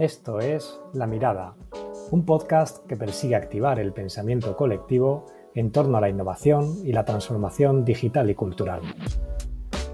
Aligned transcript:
Esto 0.00 0.40
es 0.40 0.80
La 0.94 1.06
Mirada, 1.06 1.54
un 2.10 2.24
podcast 2.24 2.86
que 2.86 2.96
persigue 2.96 3.36
activar 3.36 3.78
el 3.78 3.92
pensamiento 3.92 4.56
colectivo 4.56 5.26
en 5.54 5.70
torno 5.72 5.98
a 5.98 6.00
la 6.00 6.08
innovación 6.08 6.78
y 6.86 6.94
la 6.94 7.04
transformación 7.04 7.84
digital 7.84 8.30
y 8.30 8.34
cultural. 8.34 8.80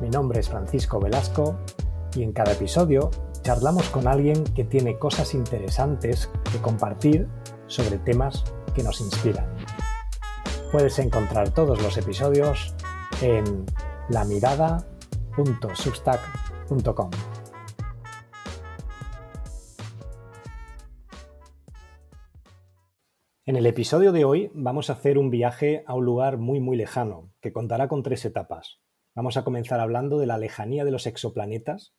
Mi 0.01 0.09
nombre 0.09 0.39
es 0.39 0.49
Francisco 0.49 1.01
Velasco 1.01 1.59
y 2.15 2.23
en 2.23 2.33
cada 2.33 2.53
episodio 2.53 3.11
charlamos 3.43 3.91
con 3.91 4.07
alguien 4.07 4.45
que 4.45 4.63
tiene 4.63 4.97
cosas 4.97 5.35
interesantes 5.35 6.31
que 6.53 6.59
compartir 6.59 7.27
sobre 7.67 7.99
temas 7.99 8.45
que 8.77 8.85
nos 8.85 9.01
inspiran. 9.01 9.57
Puedes 10.71 11.01
encontrar 11.01 11.51
todos 11.51 11.83
los 11.83 11.99
episodios 11.99 12.77
en 13.23 13.67
lamirada.substack.com. 14.11 17.11
En 23.49 23.55
el 23.55 23.67
episodio 23.67 24.11
de 24.11 24.25
hoy 24.25 24.51
vamos 24.55 24.91
a 24.91 24.95
hacer 24.95 25.19
un 25.19 25.31
viaje 25.31 25.85
a 25.87 25.95
un 25.95 26.05
lugar 26.05 26.37
muy 26.37 26.59
muy 26.59 26.77
lejano, 26.77 27.31
que 27.41 27.53
contará 27.53 27.87
con 27.87 28.03
tres 28.03 28.25
etapas. 28.25 28.81
Vamos 29.15 29.37
a 29.37 29.45
comenzar 29.45 29.79
hablando 29.79 30.19
de 30.19 30.27
la 30.27 30.37
lejanía 30.37 30.85
de 30.85 30.91
los 30.91 31.07
exoplanetas, 31.07 31.95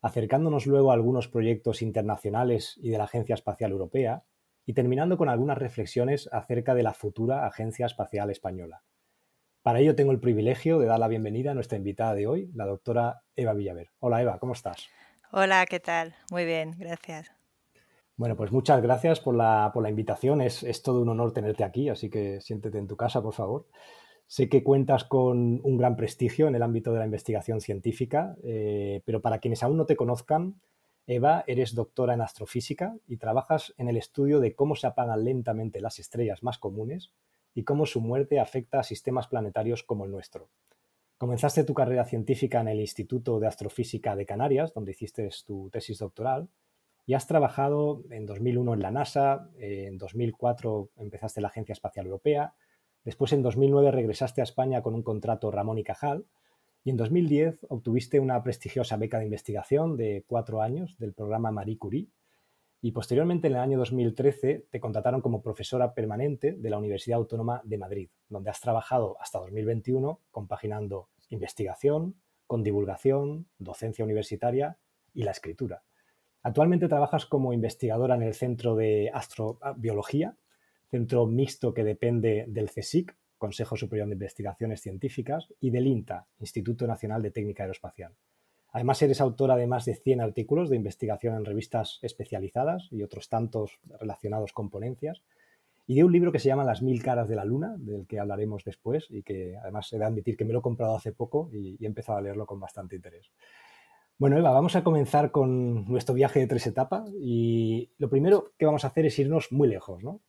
acercándonos 0.00 0.66
luego 0.66 0.90
a 0.90 0.94
algunos 0.94 1.28
proyectos 1.28 1.82
internacionales 1.82 2.80
y 2.82 2.88
de 2.88 2.96
la 2.96 3.04
Agencia 3.04 3.34
Espacial 3.34 3.72
Europea, 3.72 4.24
y 4.64 4.72
terminando 4.72 5.18
con 5.18 5.28
algunas 5.28 5.58
reflexiones 5.58 6.30
acerca 6.32 6.74
de 6.74 6.82
la 6.82 6.94
futura 6.94 7.46
Agencia 7.46 7.84
Espacial 7.84 8.30
Española. 8.30 8.82
Para 9.60 9.80
ello 9.80 9.94
tengo 9.94 10.12
el 10.12 10.20
privilegio 10.20 10.78
de 10.78 10.86
dar 10.86 10.98
la 10.98 11.08
bienvenida 11.08 11.50
a 11.50 11.54
nuestra 11.54 11.76
invitada 11.76 12.14
de 12.14 12.26
hoy, 12.26 12.50
la 12.54 12.64
doctora 12.64 13.20
Eva 13.36 13.52
Villaver. 13.52 13.90
Hola 13.98 14.22
Eva, 14.22 14.38
¿cómo 14.38 14.54
estás? 14.54 14.88
Hola, 15.30 15.66
¿qué 15.66 15.78
tal? 15.78 16.14
Muy 16.30 16.46
bien, 16.46 16.74
gracias. 16.78 17.30
Bueno, 18.20 18.36
pues 18.36 18.52
muchas 18.52 18.82
gracias 18.82 19.18
por 19.18 19.34
la, 19.34 19.72
invitación. 19.88 20.42
Es, 20.42 20.82
todo 20.82 21.00
un 21.00 21.08
honor 21.08 21.32
tenerte 21.32 21.64
aquí, 21.64 21.88
así 21.88 22.10
que 22.10 22.38
siéntete 22.42 22.76
en 22.76 22.86
tu 22.86 22.94
casa, 22.94 23.22
por 23.22 23.32
favor. 23.32 23.66
Sé 24.26 24.50
que 24.50 24.62
cuentas 24.62 25.04
con 25.04 25.58
un 25.64 25.78
gran 25.78 25.96
prestigio 25.96 26.46
en 26.46 26.54
el 26.54 26.62
ámbito 26.62 26.92
de 26.92 26.98
la 26.98 27.06
investigación 27.06 27.62
científica, 27.62 28.36
eh, 28.42 29.00
pero 29.06 29.22
para 29.22 29.38
quienes 29.38 29.62
aún 29.62 29.78
no 29.78 29.86
te 29.86 29.96
conozcan, 29.96 30.56
Eva, 31.06 31.44
eres 31.46 31.74
doctora 31.74 32.12
en 32.12 32.20
astrofísica 32.20 32.94
y 33.08 33.16
trabajas 33.16 33.72
en 33.78 33.88
el 33.88 33.96
estudio 33.96 34.38
de 34.38 34.54
cómo 34.54 34.76
se 34.76 34.86
apagan 34.86 35.24
lentamente 35.24 35.80
las 35.80 35.98
estrellas 35.98 36.42
más 36.42 36.58
comunes 36.58 37.12
y 37.54 37.64
cómo 37.64 37.86
su 37.86 38.02
muerte 38.02 38.38
afecta 38.38 38.80
a 38.80 38.82
sistemas 38.82 39.28
planetarios 39.28 39.82
como 39.82 40.04
el 40.04 40.10
nuestro. 40.10 40.50
Comenzaste 41.16 41.64
tu 41.64 41.72
carrera 41.72 42.04
científica 42.04 42.60
en 42.60 42.68
el 42.68 42.80
Instituto 42.80 43.40
de 43.40 43.46
Astrofísica 43.46 44.14
de 44.14 44.26
Canarias, 44.26 44.74
donde 44.74 44.90
hiciste 44.90 45.26
tu 45.46 45.70
tesis 45.70 46.00
doctoral, 46.00 46.50
y 47.06 47.14
has 47.14 47.26
trabajado 47.26 48.04
en 48.10 48.26
2001 48.26 48.74
en 48.74 48.80
la 48.80 48.90
NASA, 48.90 49.50
en 49.58 49.98
2004 49.98 50.90
empezaste 50.96 51.40
la 51.40 51.48
Agencia 51.48 51.72
Espacial 51.72 52.06
Europea, 52.06 52.54
después 53.04 53.32
en 53.32 53.42
2009 53.42 53.90
regresaste 53.90 54.40
a 54.40 54.44
España 54.44 54.82
con 54.82 54.94
un 54.94 55.02
contrato 55.02 55.50
Ramón 55.50 55.78
y 55.78 55.84
Cajal. 55.84 56.26
Y 56.82 56.90
en 56.90 56.96
2010 56.96 57.66
obtuviste 57.68 58.20
una 58.20 58.42
prestigiosa 58.42 58.96
beca 58.96 59.18
de 59.18 59.26
investigación 59.26 59.96
de 59.96 60.24
cuatro 60.26 60.62
años 60.62 60.96
del 60.98 61.12
programa 61.12 61.50
Marie 61.50 61.76
Curie. 61.76 62.08
Y 62.80 62.92
posteriormente 62.92 63.48
en 63.48 63.54
el 63.54 63.60
año 63.60 63.78
2013 63.78 64.66
te 64.70 64.80
contrataron 64.80 65.20
como 65.20 65.42
profesora 65.42 65.92
permanente 65.92 66.52
de 66.52 66.70
la 66.70 66.78
Universidad 66.78 67.18
Autónoma 67.18 67.60
de 67.64 67.76
Madrid, 67.76 68.08
donde 68.30 68.48
has 68.48 68.60
trabajado 68.60 69.16
hasta 69.20 69.38
2021 69.40 70.20
compaginando 70.30 71.08
investigación 71.28 72.14
con 72.46 72.62
divulgación, 72.62 73.46
docencia 73.58 74.04
universitaria 74.04 74.78
y 75.12 75.24
la 75.24 75.32
escritura. 75.32 75.82
Actualmente 76.42 76.88
trabajas 76.88 77.26
como 77.26 77.52
investigadora 77.52 78.14
en 78.14 78.22
el 78.22 78.34
Centro 78.34 78.74
de 78.74 79.10
Astrobiología, 79.12 80.36
centro 80.90 81.26
mixto 81.26 81.74
que 81.74 81.84
depende 81.84 82.46
del 82.48 82.70
CSIC, 82.70 83.14
Consejo 83.36 83.76
Superior 83.76 84.08
de 84.08 84.14
Investigaciones 84.14 84.80
Científicas, 84.80 85.52
y 85.60 85.70
del 85.70 85.86
INTA, 85.86 86.26
Instituto 86.40 86.86
Nacional 86.86 87.22
de 87.22 87.30
Técnica 87.30 87.62
Aeroespacial. 87.62 88.14
Además, 88.72 89.02
eres 89.02 89.20
autora 89.20 89.56
de 89.56 89.66
más 89.66 89.84
de 89.84 89.94
100 89.94 90.20
artículos 90.20 90.70
de 90.70 90.76
investigación 90.76 91.34
en 91.34 91.44
revistas 91.44 91.98
especializadas 92.02 92.88
y 92.90 93.02
otros 93.02 93.28
tantos 93.28 93.78
relacionados 93.98 94.52
con 94.52 94.70
ponencias, 94.70 95.22
y 95.86 95.96
de 95.96 96.04
un 96.04 96.12
libro 96.12 96.30
que 96.30 96.38
se 96.38 96.48
llama 96.48 96.64
Las 96.64 96.82
mil 96.82 97.02
caras 97.02 97.28
de 97.28 97.36
la 97.36 97.44
luna, 97.44 97.74
del 97.76 98.06
que 98.06 98.20
hablaremos 98.20 98.64
después 98.64 99.06
y 99.10 99.22
que 99.22 99.56
además 99.56 99.92
he 99.92 99.98
de 99.98 100.04
admitir 100.04 100.36
que 100.36 100.44
me 100.44 100.52
lo 100.52 100.60
he 100.60 100.62
comprado 100.62 100.94
hace 100.94 101.12
poco 101.12 101.50
y, 101.52 101.76
y 101.80 101.84
he 101.84 101.88
empezado 101.88 102.18
a 102.18 102.22
leerlo 102.22 102.46
con 102.46 102.60
bastante 102.60 102.96
interés. 102.96 103.30
Bueno, 104.20 104.36
Eva, 104.36 104.50
vamos 104.50 104.76
a 104.76 104.84
comenzar 104.84 105.30
con 105.30 105.86
nuestro 105.86 106.14
viaje 106.14 106.40
de 106.40 106.46
tres 106.46 106.66
etapas 106.66 107.10
y 107.18 107.90
lo 107.96 108.10
primero 108.10 108.52
que 108.58 108.66
vamos 108.66 108.84
a 108.84 108.88
hacer 108.88 109.06
es 109.06 109.18
irnos 109.18 109.50
muy 109.50 109.66
lejos. 109.66 110.04
¿no? 110.04 110.20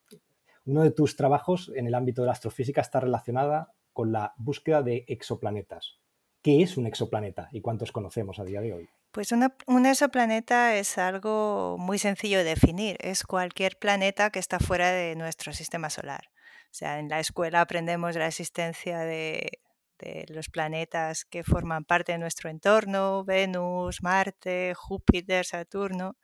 Uno 0.66 0.84
de 0.84 0.91
tus 0.91 1.18
trabajos 1.18 1.69
en 1.75 1.88
el 1.88 1.94
ámbito 1.94 2.22
de 2.22 2.28
la 2.28 2.31
astrofísica 2.31 2.80
está 2.80 3.01
relacionada 3.01 3.74
con 3.91 4.13
la 4.13 4.34
búsqueda 4.38 4.81
de 4.81 5.03
exoplanetas. 5.09 6.00
¿Qué 6.41 6.63
es 6.63 6.78
un 6.78 6.88
exoplaneta 6.88 7.50
y 7.51 7.59
cuántos 7.59 7.91
conocemos 7.91 8.40
a 8.40 8.46
día 8.46 8.62
de 8.62 8.72
hoy? 8.72 8.90
Pues 9.12 9.34
un 9.34 9.85
exoplaneta 9.85 10.78
es 10.78 10.97
algo 10.97 11.75
muy 11.78 12.00
sencillo 12.00 12.38
de 12.38 12.46
definir. 12.46 12.96
Es 13.01 13.25
cualquier 13.25 13.78
planeta 13.78 14.30
que 14.30 14.40
está 14.40 14.59
fuera 14.59 14.91
de 14.91 15.18
nuestro 15.18 15.51
sistema 15.51 15.90
solar. 15.90 16.30
O 16.68 16.74
sea, 16.74 16.97
en 16.97 17.09
la 17.09 17.19
escuela 17.19 17.59
aprendemos 17.59 18.16
la 18.16 18.28
existencia 18.28 19.00
de 19.00 19.59
de 20.01 20.25
los 20.29 20.50
planetas 20.50 21.25
que 21.25 21.44
forman 21.44 21.85
parte 21.85 22.12
de 22.12 22.17
nuestro 22.17 22.50
entorno, 22.50 23.23
Venus, 23.23 24.01
Marte, 24.01 24.73
Júpiter, 24.75 25.45
Saturno. 25.45 26.17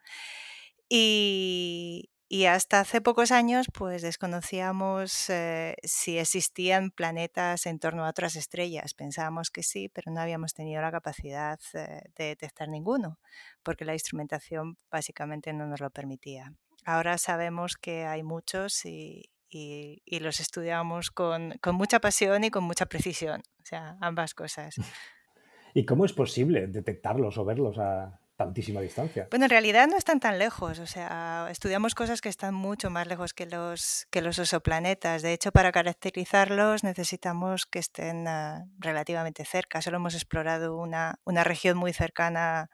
Y, 0.89 2.09
hasta 2.47 2.81
hace 2.81 3.01
pocos 3.01 3.31
años, 3.31 3.67
pues 3.73 4.01
desconocíamos 4.01 5.29
eh, 5.29 5.75
si 5.83 6.17
existían 6.17 6.91
planetas 6.91 7.65
en 7.65 7.79
torno 7.79 8.05
a 8.05 8.09
otras 8.09 8.35
estrellas. 8.35 8.93
Pensábamos 8.93 9.49
que 9.49 9.63
sí, 9.63 9.89
pero 9.89 10.11
no 10.11 10.19
habíamos 10.19 10.53
tenido 10.53 10.81
la 10.81 10.91
capacidad 10.91 11.59
eh, 11.73 12.01
de 12.15 12.25
detectar 12.25 12.67
ninguno, 12.67 13.19
porque 13.63 13.85
la 13.85 13.93
instrumentación 13.93 14.77
básicamente 14.91 15.53
no 15.53 15.67
nos 15.67 15.79
lo 15.79 15.89
permitía. 15.89 16.53
Ahora 16.85 17.17
sabemos 17.17 17.75
que 17.75 18.05
hay 18.05 18.23
muchos 18.23 18.85
y, 18.85 19.29
y, 19.49 20.19
los 20.19 20.39
estudiamos 20.39 21.11
con, 21.11 21.59
mucha 21.73 21.99
pasión 21.99 22.43
y 22.43 22.49
con 22.49 22.63
mucha 22.63 22.85
precisión, 22.85 23.41
o 23.61 23.65
sea, 23.65 23.97
ambas 24.01 24.33
cosas. 24.33 24.75
¿Y 25.73 25.85
cómo 25.85 26.05
es 26.05 26.13
posible 26.13 26.67
detectarlos 26.67 27.37
o 27.37 27.45
verlos 27.45 27.77
a 27.77 28.19
tantísima 28.35 28.81
distancia? 28.81 29.27
Bueno, 29.29 29.45
en 29.45 29.51
realidad 29.51 29.87
no 29.87 29.97
están 29.97 30.19
tan 30.19 30.39
lejos, 30.39 30.79
o 30.79 30.87
sea, 30.87 31.47
estudiamos 31.51 31.93
cosas 31.93 32.21
que 32.21 32.29
están 32.29 32.53
mucho 32.53 32.89
más 32.89 33.07
lejos 33.07 33.33
que 33.33 33.45
los, 33.45 34.07
que 34.09 34.21
los 34.21 34.39
exoplanetas. 34.39 35.21
De 35.21 35.33
hecho, 35.33 35.51
para 35.51 35.71
caracterizarlos 35.71 36.83
necesitamos 36.83 37.65
que 37.65 37.79
estén 37.79 38.27
ah, 38.27 38.65
relativamente 38.79 39.45
cerca. 39.45 39.81
Solo 39.81 39.97
hemos 39.97 40.15
explorado 40.15 40.77
una, 40.77 41.19
una 41.25 41.43
región 41.43 41.77
muy 41.77 41.93
cercana 41.93 42.69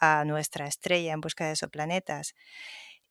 a 0.00 0.24
nuestra 0.24 0.66
estrella 0.66 1.12
en 1.12 1.20
busca 1.20 1.44
de 1.44 1.52
exoplanetas. 1.52 2.34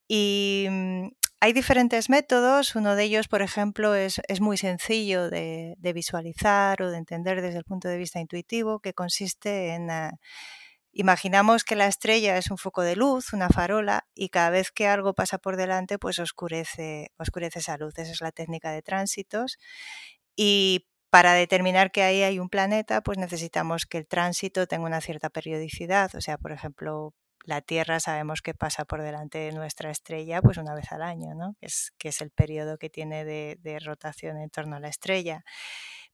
Y 0.08 0.68
mm, 0.70 1.08
hay 1.44 1.52
diferentes 1.52 2.10
métodos, 2.10 2.74
uno 2.74 2.96
de 2.96 3.04
ellos, 3.04 3.28
por 3.28 3.42
ejemplo, 3.42 3.96
es, 3.96 4.22
muy 4.40 4.56
sencillo 4.56 5.30
de, 5.30 5.76
visualizar 5.94 6.82
o 6.82 6.90
de 6.90 6.98
entender 6.98 7.42
desde 7.42 7.58
el 7.58 7.66
punto 7.66 7.90
de 7.90 7.98
vista 7.98 8.22
intuitivo, 8.22 8.80
que 8.80 8.94
consiste 8.94 9.74
en... 9.74 9.92
Ah, 9.92 10.12
imaginamos 10.94 11.66
que 11.66 11.76
la 11.76 11.88
estrella 11.88 12.38
es 12.38 12.50
un 12.50 12.58
foco 12.58 12.82
de 12.82 12.96
luz, 12.96 13.34
una 13.34 13.50
farola, 13.50 14.08
y 14.16 14.30
cada 14.30 14.52
vez 14.52 14.72
que 14.72 14.88
algo 14.88 15.14
pasa 15.16 15.38
por 15.38 15.58
delante, 15.58 16.00
pues 16.00 16.18
oscurece, 16.20 17.12
oscurece 17.18 17.60
esa 17.60 17.78
luz. 17.78 17.94
Esa 17.98 18.14
es 18.14 18.22
la 18.22 18.32
técnica 18.32 18.72
de 18.72 18.82
tránsitos. 18.82 19.58
Y 20.38 20.88
para 21.10 21.34
determinar 21.34 21.92
que 21.92 22.04
ahí 22.04 22.24
hay 22.24 22.40
un 22.40 22.48
planeta, 22.48 23.02
pues 23.02 23.18
necesitamos 23.18 23.86
que 23.86 23.98
el 23.98 24.08
tránsito 24.08 24.66
tenga 24.66 24.86
una 24.86 25.02
cierta 25.02 25.30
periodicidad. 25.30 26.16
O 26.16 26.22
sea, 26.22 26.38
por 26.38 26.54
ejemplo, 26.54 27.14
la 27.44 27.62
Tierra 27.62 28.00
sabemos 28.00 28.42
que 28.42 28.54
pasa 28.54 28.86
por 28.86 29.02
delante 29.02 29.38
de 29.38 29.52
nuestra 29.52 29.92
estrella 29.92 30.42
pues 30.42 30.58
una 30.58 30.74
vez 30.74 30.92
al 30.92 31.02
año, 31.02 31.36
¿no? 31.36 31.56
es, 31.62 31.94
que 31.98 32.10
es 32.10 32.22
el 32.22 32.32
periodo 32.32 32.78
que 32.78 32.90
tiene 32.90 33.26
de, 33.26 33.80
rotación 33.84 34.38
en 34.38 34.50
torno 34.50 34.78
a 34.78 34.80
la 34.80 34.88
estrella. 34.88 35.44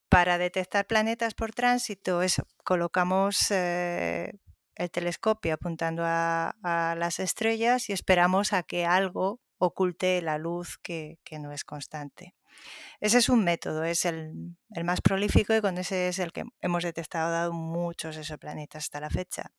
Para 0.10 0.40
detectar 0.40 0.88
planetas 0.88 1.36
por 1.36 1.54
tránsito, 1.54 2.24
eso, 2.24 2.44
colocamos 2.64 3.52
eh, 3.52 4.34
el 4.76 4.90
telescopio 4.90 5.54
apuntando 5.54 6.04
a, 6.06 6.56
las 6.98 7.20
estrellas 7.20 7.90
y 7.90 7.94
esperamos 7.94 8.54
a 8.54 8.64
que 8.64 8.86
algo 8.86 9.40
oculte 9.60 10.22
la 10.22 10.38
luz 10.38 10.80
que, 10.82 11.20
no 11.40 11.52
es 11.52 11.64
constante. 11.64 12.36
Ese 13.00 13.20
es 13.20 13.30
un 13.30 13.44
método, 13.44 13.84
es 13.84 14.06
el, 14.06 14.56
más 14.84 15.02
prolífico 15.02 15.54
y 15.54 15.62
con 15.62 15.78
ese 15.78 16.08
es 16.08 16.18
el 16.18 16.32
que 16.32 16.44
hemos 16.62 16.84
detectado 16.84 17.54
muchos 17.54 18.18
exoplanetas 18.18 18.86
hasta 18.86 19.00
la 19.00 19.10
fecha. 19.10 19.52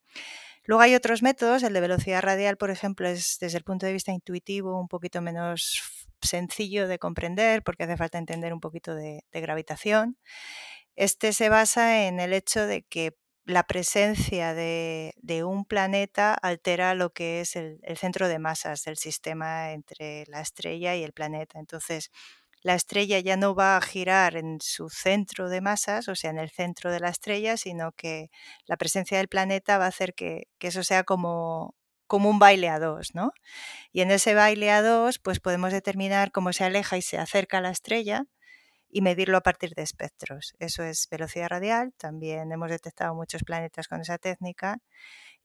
Luego 0.70 0.82
hay 0.82 0.94
otros 0.94 1.20
métodos, 1.20 1.64
el 1.64 1.72
de 1.72 1.80
velocidad 1.80 2.22
radial, 2.22 2.56
por 2.56 2.70
ejemplo, 2.70 3.08
es 3.08 3.38
desde 3.40 3.58
el 3.58 3.64
punto 3.64 3.86
de 3.86 3.92
vista 3.92 4.12
intuitivo 4.12 4.80
un 4.80 4.86
poquito 4.86 5.20
menos 5.20 5.82
sencillo 6.22 6.86
de 6.86 7.00
comprender 7.00 7.64
porque 7.64 7.82
hace 7.82 7.96
falta 7.96 8.18
entender 8.18 8.52
un 8.52 8.60
poquito 8.60 8.94
de, 8.94 9.24
gravitación. 9.32 10.16
Este 10.94 11.32
se 11.32 11.48
basa 11.48 12.06
en 12.06 12.20
el 12.20 12.32
hecho 12.32 12.68
de 12.68 12.82
que 12.82 13.16
la 13.46 13.64
presencia 13.64 14.54
de, 14.54 15.12
un 15.44 15.64
planeta 15.64 16.34
altera 16.34 16.94
lo 16.94 17.12
que 17.12 17.40
es 17.40 17.56
el, 17.56 17.80
centro 17.96 18.28
de 18.28 18.38
masas 18.38 18.84
del 18.84 18.96
sistema 18.96 19.72
entre 19.72 20.24
la 20.28 20.40
estrella 20.40 20.94
y 20.94 21.02
el 21.02 21.12
planeta. 21.12 21.58
Entonces, 21.58 22.12
la 22.62 22.74
estrella 22.74 23.18
ya 23.20 23.36
no 23.36 23.54
va 23.54 23.76
a 23.76 23.80
girar 23.80 24.36
en 24.36 24.58
su 24.60 24.90
centro 24.90 25.48
de 25.48 25.60
masas, 25.60 26.08
o 26.08 26.14
sea, 26.14 26.30
en 26.30 26.38
el 26.38 26.50
centro 26.50 26.92
de 26.92 27.00
la 27.00 27.08
estrella, 27.08 27.56
sino 27.56 27.92
que 27.92 28.30
la 28.66 28.76
presencia 28.76 29.18
del 29.18 29.28
planeta 29.28 29.78
va 29.78 29.86
a 29.86 29.88
hacer 29.88 30.14
que, 30.14 30.48
eso 30.60 30.82
sea 30.82 31.04
como, 31.04 31.74
como 32.06 32.28
un 32.30 32.38
baile 32.38 32.68
a 32.68 32.78
dos, 32.78 33.14
¿no? 33.14 33.32
Y 33.92 34.02
en 34.02 34.10
ese 34.10 34.34
baile 34.34 34.70
a 34.70 34.82
dos, 34.82 35.18
pues 35.18 35.40
podemos 35.40 35.72
determinar 35.72 36.32
cómo 36.32 36.52
se 36.52 36.64
aleja 36.64 36.96
y 36.98 37.02
se 37.02 37.18
acerca 37.18 37.58
a 37.58 37.60
la 37.62 37.70
estrella 37.70 38.26
y 38.90 39.02
medirlo 39.02 39.38
a 39.38 39.42
partir 39.42 39.74
de 39.74 39.82
espectros. 39.82 40.54
Eso 40.58 40.82
es 40.82 41.08
velocidad 41.10 41.48
radial, 41.48 41.92
también 41.96 42.52
hemos 42.52 42.70
detectado 42.70 43.14
muchos 43.14 43.42
planetas 43.44 43.88
con 43.88 44.00
esa 44.00 44.18
técnica. 44.18 44.78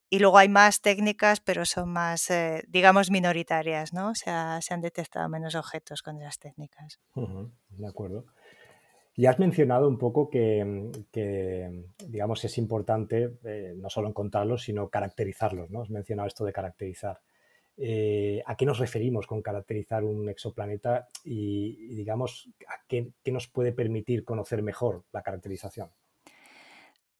Y 0.08 0.20
luego 0.20 0.38
hay 0.38 0.48
más 0.48 0.80
técnicas, 0.80 1.40
pero 1.40 1.64
son 1.64 1.92
más, 1.92 2.30
eh, 2.30 2.62
digamos, 2.68 3.10
minoritarias, 3.10 3.92
¿no? 3.92 4.10
O 4.10 4.14
sea, 4.14 4.60
se 4.62 4.72
han 4.72 4.80
detectado 4.80 5.28
menos 5.28 5.54
objetos 5.54 6.02
con 6.02 6.20
esas 6.20 6.38
técnicas. 6.38 7.00
de 7.14 7.88
acuerdo. 7.88 8.26
Y 9.18 9.24
has 9.26 9.38
mencionado 9.38 9.88
un 9.88 9.96
poco 9.96 10.28
que, 10.28 11.82
digamos, 12.06 12.44
es 12.44 12.58
importante 12.58 13.38
eh, 13.44 13.74
no 13.76 13.88
solo 13.88 14.08
encontrarlos, 14.08 14.62
sino 14.62 14.90
caracterizarlos, 14.90 15.70
¿no? 15.70 15.82
Has 15.82 15.90
mencionado 15.90 16.28
esto 16.28 16.44
de 16.44 16.52
caracterizar. 16.52 17.20
Eh, 17.78 18.42
a 18.46 18.56
qué 18.56 18.64
nos 18.64 18.78
referimos 18.78 19.26
con 19.26 19.42
caracterizar 19.42 20.04
un 20.04 20.28
exoplaneta 20.28 21.08
y, 21.24 21.94
digamos, 21.94 22.48
a 22.68 22.80
qué, 22.86 23.12
nos 23.26 23.48
puede 23.48 23.72
permitir 23.72 24.24
conocer 24.24 24.62
mejor 24.62 25.04
la 25.12 25.22
caracterización. 25.22 25.90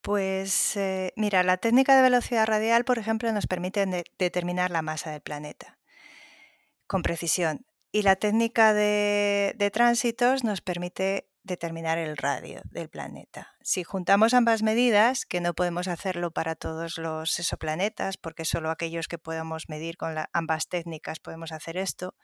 Pues 0.07 0.77
eh, 0.77 1.13
mira, 1.17 1.43
la 1.43 1.57
técnica 1.57 1.97
de 1.97 2.03
velocidad 2.03 2.47
radial, 2.47 2.85
por 2.85 2.97
ejemplo, 2.97 3.33
nos 3.33 3.49
permite 3.49 4.05
determinar 4.21 4.71
la 4.71 4.81
masa 4.81 5.11
del 5.11 5.21
planeta 5.21 5.81
con 6.87 7.03
precisión. 7.03 7.67
Y 7.91 8.03
la 8.03 8.15
técnica 8.15 8.73
de 8.73 9.71
tránsitos 9.73 10.45
nos 10.45 10.61
permite 10.61 11.27
determinar 11.47 11.99
el 11.99 12.17
radio 12.17 12.61
del 12.67 12.89
planeta. 12.89 13.55
Si 13.63 13.85
juntamos 13.85 14.35
ambas 14.35 14.63
medidas, 14.63 15.25
que 15.25 15.41
no 15.41 15.55
podemos 15.55 15.89
hacerlo 15.89 16.31
para 16.31 16.57
todos 16.57 16.99
los 16.99 17.39
exoplanetas, 17.39 18.17
porque 18.17 18.45
solo 18.45 18.71
aquellos 18.71 19.09
que 19.09 19.19
podemos 19.19 19.69
medir 19.69 19.97
con 19.97 20.15
ambas 20.33 20.69
técnicas 20.69 21.21
podemos 21.21 21.53
hacer 21.53 21.77
esto, 21.77 22.15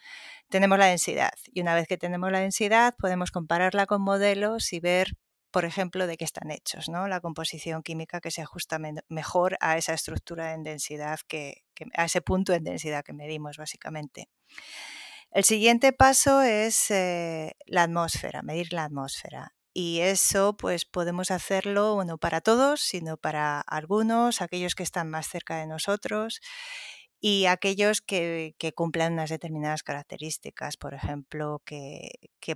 tenemos 0.49 0.79
la 0.79 0.87
densidad. 0.87 1.33
Y 1.53 1.63
una 1.63 1.75
vez 1.75 1.87
que 1.87 1.97
tenemos 1.97 2.31
la 2.31 2.41
densidad, 2.41 2.95
podemos 2.99 3.31
compararla 3.31 3.87
con 3.87 4.03
modelos 4.03 4.73
y 4.73 4.81
ver, 4.81 5.17
por 5.53 5.65
ejemplo, 5.65 6.07
de 6.07 6.17
qué 6.17 6.25
están 6.25 6.51
hechos, 6.51 6.89
¿no? 6.89 7.07
la 7.07 7.21
composición 7.21 7.83
química 7.83 8.21
que 8.21 8.31
se 8.31 8.43
ajusta 8.43 8.79
mejor 9.09 9.57
a 9.61 9.77
esa 9.77 9.93
estructura 9.93 10.55
en 10.55 10.65
densidad, 10.65 11.21
que, 11.29 11.63
a 11.97 12.07
ese 12.07 12.23
punto 12.23 12.53
en 12.55 12.65
densidad 12.65 13.05
que 13.05 13.13
medimos, 13.13 13.59
básicamente. 13.59 14.29
El 15.31 15.45
siguiente 15.45 15.93
paso 15.93 16.43
es 16.43 16.91
eh, 16.91 17.55
la 17.67 17.85
atmósfera, 17.85 18.43
medir 18.43 18.73
la 18.73 18.85
atmósfera. 18.85 19.55
Y 19.75 20.01
eso 20.01 20.55
pues 20.57 20.85
podemos 20.85 21.31
hacerlo 21.31 22.03
no 22.05 22.19
para 22.19 22.43
todos, 22.43 22.83
sino 22.83 23.17
para 23.17 23.61
algunos, 23.61 24.43
aquellos 24.43 24.75
que 24.75 24.83
están 24.83 25.09
más 25.09 25.29
cerca 25.29 25.57
de 25.57 25.67
nosotros 25.67 26.41
y 27.25 27.47
aquellos 27.47 28.01
que, 28.01 28.57
cumplan 28.75 29.13
unas 29.13 29.31
determinadas 29.31 29.85
características. 29.85 30.77
Por 30.77 30.93
ejemplo, 30.93 31.63
que, 31.65 32.11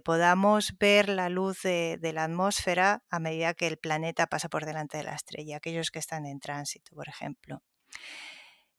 podamos 0.04 0.76
ver 0.78 1.08
la 1.08 1.28
luz 1.28 1.62
de, 1.62 1.98
de, 2.00 2.12
la 2.12 2.24
atmósfera 2.24 3.04
a 3.08 3.20
medida 3.20 3.54
que 3.54 3.68
el 3.68 3.78
planeta 3.78 4.26
pasa 4.26 4.48
por 4.48 4.66
delante 4.66 4.98
de 4.98 5.04
la 5.04 5.14
estrella, 5.14 5.58
aquellos 5.58 5.92
que 5.92 6.00
están 6.00 6.26
en 6.26 6.40
tránsito, 6.40 6.96
por 6.96 7.08
ejemplo. 7.08 7.62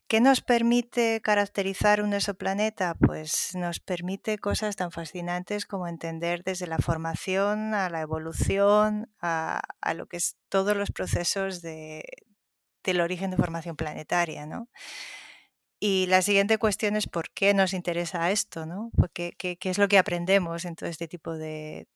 ¿Qué 0.09 0.19
nos 0.19 0.41
permite 0.41 1.21
caracterizar 1.21 2.01
un 2.01 2.13
exoplaneta? 2.13 2.95
Pues 2.95 3.55
nos 3.55 3.79
permite 3.79 4.37
cosas 4.39 4.75
tan 4.75 4.91
fascinantes 4.91 5.65
como 5.65 5.87
entender 5.87 6.43
desde 6.43 6.67
la 6.67 6.79
formación 6.79 7.73
a 7.73 7.89
la 7.89 8.01
evolución, 8.01 9.09
a, 9.21 9.61
lo 9.95 10.07
que 10.07 10.17
es 10.17 10.35
todos 10.49 10.75
los 10.75 10.91
procesos 10.91 11.61
de, 11.61 12.03
del 12.83 12.99
origen 12.99 13.31
de 13.31 13.37
formación 13.37 13.77
planetaria, 13.77 14.45
¿no? 14.45 14.69
Y 15.79 16.07
la 16.07 16.23
siguiente 16.23 16.57
cuestión 16.57 16.95
es 16.95 17.05
por 17.07 17.29
qué 17.29 17.53
nos 17.53 17.73
interesa 17.73 18.31
esto, 18.31 18.65
¿no? 18.65 18.89
Porque, 18.97 19.35
¿qué, 19.37 19.57
es 19.61 19.77
lo 19.77 19.87
que 19.87 19.99
aprendemos 19.99 20.65
en 20.65 20.75
todo 20.75 20.89
este 20.89 21.07
tipo 21.07 21.37
de, 21.37 21.87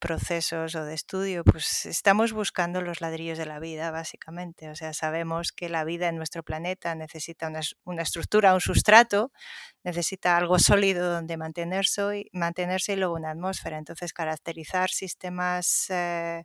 procesos 0.00 0.74
o 0.74 0.84
de 0.84 0.94
estudio? 0.94 1.44
Pues 1.44 1.86
estamos 1.86 2.32
buscando 2.32 2.82
los 2.82 3.00
ladrillos 3.00 3.38
de 3.38 3.46
la 3.46 3.60
vida, 3.60 3.92
básicamente. 3.92 4.68
O 4.68 4.74
sea, 4.74 4.92
sabemos 4.94 5.52
que 5.52 5.68
la 5.68 5.84
vida 5.84 6.08
en 6.08 6.16
nuestro 6.16 6.42
planeta 6.42 6.96
necesita 6.96 7.46
una, 7.84 8.02
estructura, 8.02 8.52
un 8.52 8.60
sustrato, 8.60 9.30
necesita 9.84 10.36
algo 10.36 10.58
sólido 10.58 11.12
donde 11.12 11.36
mantenerse 11.36 12.18
y, 12.18 12.30
mantenerse 12.32 12.94
y 12.94 12.96
luego 12.96 13.14
una 13.14 13.30
atmósfera. 13.30 13.78
Entonces, 13.78 14.12
caracterizar 14.12 14.90
sistemas... 14.90 15.86
Eh, 15.90 16.44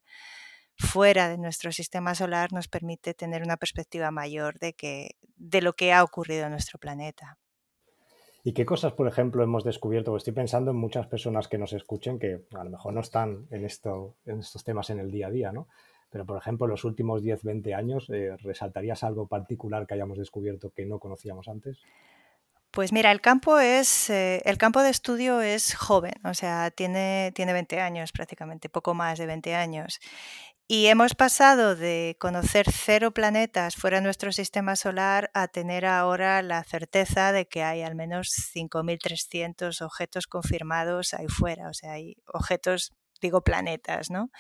fuera 0.78 1.30
de 1.30 1.38
nuestro 1.38 1.72
sistema 1.72 2.16
solar 2.16 2.52
nos 2.54 2.68
permite 2.68 3.14
tener 3.14 3.44
una 3.44 3.58
perspectiva 3.58 4.12
mayor 4.12 4.60
de, 4.60 4.74
que, 4.74 5.12
de 5.38 5.62
lo 5.62 5.74
que 5.74 5.94
ha 5.94 6.04
ocurrido 6.04 6.46
en 6.46 6.52
nuestro 6.52 6.80
planeta. 6.80 7.38
¿Y 8.44 8.54
qué 8.54 8.64
cosas, 8.64 8.94
por 8.94 9.08
ejemplo, 9.08 9.44
hemos 9.44 9.64
descubierto? 9.64 10.16
Estoy 10.16 10.34
pensando 10.34 10.70
en 10.70 10.78
muchas 10.78 11.08
personas 11.08 11.48
que 11.48 11.58
nos 11.58 11.74
escuchen 11.74 12.20
que 12.20 12.46
a 12.54 12.64
lo 12.64 12.70
mejor 12.70 12.94
no 12.94 13.02
están 13.02 13.48
en, 13.50 13.66
esto, 13.66 14.18
en 14.26 14.40
estos 14.40 14.64
temas 14.64 14.92
en 14.92 15.00
el 15.00 15.10
día 15.10 15.28
a 15.28 15.32
día, 15.32 15.52
¿no? 15.52 15.68
Pero, 16.12 16.28
por 16.28 16.38
ejemplo, 16.38 16.66
en 16.68 16.72
los 16.72 16.84
últimos 16.84 17.24
10, 17.24 17.44
20 17.44 17.74
años, 17.74 18.08
eh, 18.12 18.38
¿resaltarías 18.38 19.04
algo 19.04 19.28
particular 19.28 19.88
que 19.88 19.96
hayamos 19.96 20.20
descubierto 20.20 20.70
que 20.70 20.86
no 20.86 21.00
conocíamos 21.00 21.48
antes? 21.48 21.80
Pues 22.70 22.92
mira, 22.92 23.12
el 23.12 23.22
campo 23.22 23.58
es, 23.58 24.10
eh, 24.10 24.42
el 24.46 24.58
campo 24.58 24.84
de 24.84 24.90
estudio 24.90 25.42
es 25.42 25.74
joven, 25.74 26.14
o 26.24 26.34
sea, 26.34 26.72
tiene, 26.72 27.32
tiene 27.34 27.54
20 27.54 27.80
años 27.80 28.12
prácticamente, 28.12 28.70
poco 28.70 28.94
más 28.94 29.18
de 29.18 29.26
20 29.26 29.56
años. 29.56 30.00
Y 30.68 30.88
hemos 30.88 31.14
pasado 31.14 31.76
de 31.76 32.18
conocer 32.20 32.66
cero 32.72 33.12
planetas 33.12 33.76
fuera 33.76 33.98
de 33.98 34.04
nuestro 34.04 34.32
sistema 34.32 34.76
solar 34.76 35.30
a 35.36 35.48
tener 35.48 35.86
ahora 35.86 36.42
la 36.42 36.64
certeza 36.64 37.32
de 37.32 37.48
que 37.48 37.62
hay 37.62 37.84
al 37.84 37.94
menos 37.94 38.30
5.300 38.52 39.82
objetos 39.86 40.26
confirmados 40.26 41.14
ahí 41.14 41.28
fuera. 41.28 41.70
O 41.70 41.74
sea, 41.76 41.92
hay 41.92 42.16
objetos, 42.34 42.94
digo 43.22 43.44
planetas, 43.44 44.10
¿no? 44.10 44.32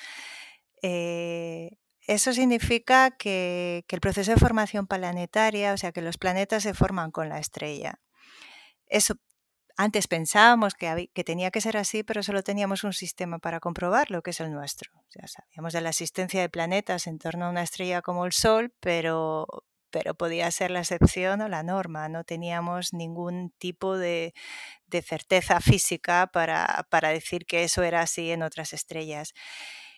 Eh, 0.81 1.77
eso 2.07 2.33
significa 2.33 3.12
que, 3.12 3.86
que 3.88 3.95
el 3.95 4.01
proceso 4.01 4.31
de 4.31 4.38
formación 4.38 4.88
planetaria, 4.88 5.74
o 5.74 5.78
sea, 5.78 5.92
que 5.92 6.01
los 6.01 6.18
planetas 6.18 6.63
se 6.63 6.74
forman 6.74 7.12
con 7.12 7.30
la 7.30 7.38
estrella. 7.38 8.00
Eso 8.88 9.16
antes 9.77 10.07
pensábamos 10.07 10.73
que, 10.73 11.09
tenía 11.25 11.51
que 11.51 11.61
ser 11.61 11.77
así, 11.77 12.03
pero 12.03 12.23
solo 12.23 12.44
teníamos 12.44 12.83
un 12.83 12.94
sistema 12.94 13.39
para 13.39 13.59
comprobarlo, 13.59 14.21
que 14.21 14.31
es 14.31 14.39
el 14.39 14.51
nuestro. 14.51 14.91
Ya 15.09 15.27
sabíamos 15.27 15.73
de 15.73 15.81
la 15.81 15.89
existencia 15.89 16.41
de 16.41 16.49
planetas 16.49 17.07
en 17.07 17.19
torno 17.19 17.45
a 17.45 17.49
una 17.49 17.63
estrella 17.63 18.01
como 18.01 18.25
el 18.25 18.31
Sol, 18.31 18.73
pero, 18.79 19.47
pero 19.89 20.15
podía 20.15 20.49
ser 20.51 20.71
la 20.71 20.79
excepción 20.79 21.41
o 21.41 21.49
la 21.49 21.63
norma. 21.63 22.07
No 22.07 22.23
teníamos 22.23 22.94
ningún 22.94 23.51
tipo 23.57 23.97
de, 23.97 24.33
certeza 25.03 25.59
física 25.59 26.27
para, 26.31 26.87
para 26.89 27.09
decir 27.09 27.45
que 27.45 27.65
eso 27.65 27.83
era 27.83 28.01
así 28.01 28.31
en 28.31 28.44
otras 28.44 28.71
estrellas. 28.71 29.33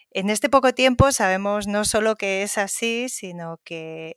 En 0.10 0.32
este 0.32 0.50
poco 0.50 0.74
tiempo 0.74 1.12
sabemos 1.12 1.68
no 1.68 1.86
solo 1.86 2.16
que 2.16 2.42
es 2.42 2.58
así, 2.58 3.10
sino 3.10 3.60
que 3.64 4.16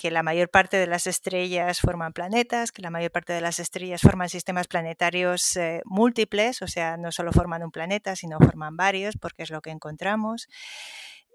que 0.00 0.10
la 0.10 0.22
mayor 0.22 0.48
parte 0.48 0.78
de 0.78 0.86
las 0.86 1.06
estrellas 1.06 1.80
forman 1.80 2.14
planetas, 2.14 2.72
que 2.72 2.80
la 2.80 2.88
mayor 2.88 3.10
parte 3.10 3.34
de 3.34 3.42
las 3.42 3.58
estrellas 3.58 4.00
forman 4.00 4.30
sistemas 4.30 4.66
planetarios 4.66 5.58
eh, 5.58 5.82
múltiples, 5.84 6.62
o 6.62 6.68
sea, 6.68 6.96
no 6.96 7.12
solo 7.12 7.32
forman 7.32 7.62
un 7.62 7.70
planeta, 7.70 8.16
sino 8.16 8.38
forman 8.38 8.78
varios, 8.78 9.18
porque 9.20 9.42
es 9.42 9.50
lo 9.50 9.60
que 9.60 9.68
encontramos. 9.68 10.48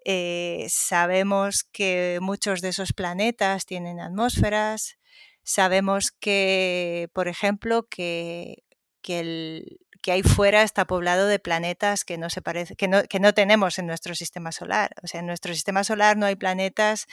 Eh, 0.03 0.65
sabemos 0.67 1.63
que 1.71 2.17
muchos 2.23 2.61
de 2.61 2.69
esos 2.69 2.91
planetas 2.91 3.67
tienen 3.67 3.99
atmósferas. 3.99 4.97
Sabemos 5.43 6.09
que, 6.09 7.11
por 7.13 7.27
ejemplo, 7.27 7.85
que, 7.87 8.63
que, 9.03 9.19
el, 9.19 9.77
que 10.01 10.11
ahí 10.11 10.23
fuera 10.23 10.63
está 10.63 10.85
poblado 10.85 11.27
de 11.27 11.37
planetas 11.37 12.03
que 12.03 12.17
no, 12.17 12.31
se 12.31 12.41
que 12.75 12.87
no, 12.87 13.03
que 13.03 13.19
no 13.19 13.35
tenemos 13.35 13.77
en 13.77 13.85
nuestro 13.85 14.15
sistema 14.15 14.51
solar. 14.51 14.95
O 15.03 15.07
sea, 15.07 15.19
en 15.19 15.27
nuestro 15.27 15.53
sistema 15.53 15.83
solar 15.83 16.17
no 16.17 16.25
hay 16.25 16.35
planetas 16.35 17.05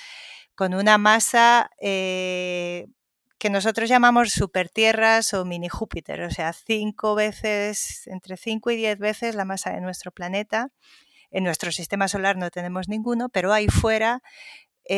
con 0.63 0.75
una 0.75 0.97
masa 0.97 1.73
eh, 1.81 2.87
que 3.39 3.51
nosotros 3.51 3.89
llamamos 3.89 4.31
supertierras 4.31 5.35
o 5.35 5.45
mini 5.45 5.69
Júpiter, 5.69 6.23
o 6.23 6.31
sea, 6.31 6.53
cinco 6.53 7.17
veces, 7.17 8.07
entre 8.07 8.37
cinco 8.37 8.71
y 8.71 8.77
diez 8.77 8.97
veces 8.97 9.35
la 9.35 9.45
masa 9.45 9.73
de 9.73 9.81
nuestro 9.81 10.13
planeta. 10.13 10.69
En 11.33 11.43
nuestro 11.43 11.73
sistema 11.73 12.07
solar 12.07 12.37
no 12.37 12.49
tenemos 12.51 12.89
ninguno, 12.89 13.29
pero 13.29 13.53
ahí 13.53 13.67
fuera 13.67 14.23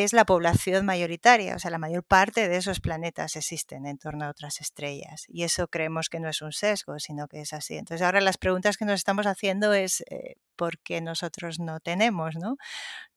es 0.02 0.12
la 0.12 0.24
población 0.24 0.84
mayoritaria, 0.84 1.54
o 1.54 1.58
sea, 1.60 1.70
la 1.70 1.78
mayor 1.78 2.02
parte 2.02 2.48
de 2.48 2.56
esos 2.56 2.80
planetas 2.80 3.36
existen 3.36 3.86
en 3.86 3.96
torno 3.96 4.24
a 4.24 4.30
otras 4.30 4.60
estrellas. 4.60 5.24
Y 5.28 5.44
eso 5.44 5.68
creemos 5.68 6.08
que 6.08 6.18
no 6.18 6.28
es 6.28 6.42
un 6.42 6.50
sesgo, 6.50 6.98
sino 6.98 7.28
que 7.28 7.40
es 7.40 7.52
así. 7.52 7.76
Entonces, 7.76 8.04
ahora 8.04 8.20
las 8.20 8.36
preguntas 8.36 8.76
que 8.76 8.86
nos 8.86 8.96
estamos 8.96 9.24
haciendo 9.26 9.72
es, 9.72 10.00
eh, 10.10 10.34
porque 10.56 11.00
nosotros 11.00 11.60
no 11.60 11.78
tenemos, 11.78 12.34
¿no? 12.34 12.56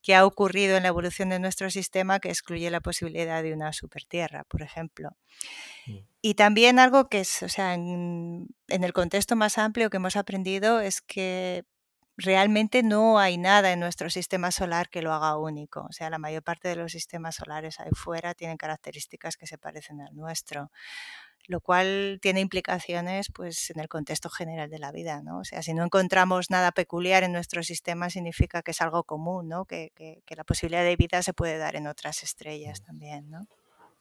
¿Qué 0.02 0.14
ha 0.14 0.24
ocurrido 0.24 0.76
en 0.76 0.84
la 0.84 0.90
evolución 0.90 1.30
de 1.30 1.40
nuestro 1.40 1.68
sistema 1.68 2.20
que 2.20 2.28
excluye 2.28 2.70
la 2.70 2.80
posibilidad 2.80 3.42
de 3.42 3.54
una 3.54 3.72
supertierra, 3.72 4.44
por 4.44 4.62
ejemplo? 4.62 5.10
Mm. 5.88 5.98
Y 6.22 6.34
también 6.34 6.78
algo 6.78 7.08
que 7.08 7.20
es, 7.20 7.42
o 7.42 7.48
sea, 7.48 7.74
en, 7.74 8.46
en 8.68 8.84
el 8.84 8.92
contexto 8.92 9.34
más 9.34 9.58
amplio 9.58 9.90
que 9.90 9.96
hemos 9.96 10.14
aprendido 10.14 10.78
es 10.78 11.00
que 11.00 11.64
realmente 12.18 12.82
no 12.82 13.18
hay 13.18 13.38
nada 13.38 13.72
en 13.72 13.78
nuestro 13.78 14.10
sistema 14.10 14.50
solar 14.50 14.90
que 14.90 15.02
lo 15.02 15.12
haga 15.12 15.38
único. 15.38 15.86
O 15.88 15.92
sea, 15.92 16.10
la 16.10 16.18
mayor 16.18 16.42
parte 16.42 16.68
de 16.68 16.74
los 16.74 16.92
sistemas 16.92 17.36
solares 17.36 17.78
ahí 17.78 17.90
fuera 17.94 18.34
tienen 18.34 18.56
características 18.56 19.36
que 19.36 19.46
se 19.46 19.56
parecen 19.56 20.00
al 20.00 20.14
nuestro, 20.16 20.72
lo 21.46 21.60
cual 21.60 22.18
tiene 22.20 22.40
implicaciones 22.40 23.30
pues, 23.32 23.70
en 23.70 23.78
el 23.78 23.88
contexto 23.88 24.28
general 24.30 24.68
de 24.68 24.80
la 24.80 24.90
vida. 24.90 25.22
¿no? 25.22 25.38
O 25.38 25.44
sea, 25.44 25.62
si 25.62 25.74
no 25.74 25.84
encontramos 25.84 26.50
nada 26.50 26.72
peculiar 26.72 27.22
en 27.22 27.32
nuestro 27.32 27.62
sistema, 27.62 28.10
significa 28.10 28.62
que 28.62 28.72
es 28.72 28.80
algo 28.82 29.04
común, 29.04 29.48
¿no? 29.48 29.64
que, 29.64 29.92
que, 29.94 30.36
la 30.36 30.44
posibilidad 30.44 30.82
de 30.82 30.96
vida 30.96 31.22
se 31.22 31.32
puede 31.32 31.56
dar 31.56 31.76
en 31.76 31.86
otras 31.86 32.24
estrellas 32.24 32.82
también. 32.82 33.30
¿no? 33.30 33.46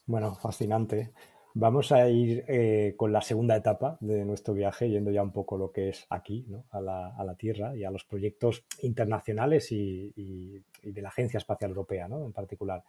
Bueno, 0.07 0.33
fascinante. 0.33 1.13
Vamos 1.59 1.91
a 1.91 2.07
ir 2.07 2.45
eh, 2.47 2.93
con 2.97 3.11
la 3.11 3.23
segunda 3.23 3.55
etapa 3.55 3.97
de 3.99 4.23
nuestro 4.25 4.53
viaje, 4.53 4.91
yendo 4.91 5.09
ya 5.09 5.23
un 5.23 5.31
poco 5.31 5.57
lo 5.57 5.71
que 5.71 5.89
es 5.89 6.05
aquí, 6.11 6.45
¿no? 6.47 6.65
a, 6.69 6.79
la, 6.79 7.15
a, 7.17 7.23
la, 7.23 7.33
Tierra 7.33 7.75
y 7.75 7.83
a 7.83 7.89
los 7.89 8.03
proyectos 8.03 8.63
internacionales 8.83 9.71
y, 9.71 10.61
de 10.83 11.01
la 11.01 11.09
Agencia 11.09 11.39
Espacial 11.39 11.71
Europea 11.71 12.07
¿no? 12.07 12.23
en 12.23 12.31
particular. 12.31 12.83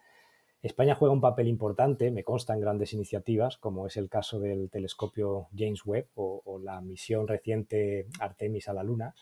España 0.61 0.93
juega 0.93 1.15
un 1.15 1.19
papel 1.19 1.47
importante, 1.47 2.11
me 2.11 2.23
consta, 2.23 2.53
en 2.53 2.61
grandes 2.61 2.93
iniciativas, 2.93 3.57
como 3.57 3.87
es 3.87 3.97
el 3.97 4.07
caso 4.07 4.39
del 4.39 4.69
telescopio 4.69 5.47
James 5.57 5.83
Webb 5.83 6.09
o 6.13 6.59
la 6.63 6.79
misión 6.79 7.27
reciente 7.27 8.05
Artemis 8.19 8.69
a 8.69 8.73
la 8.73 8.83
Luna, 8.83 9.15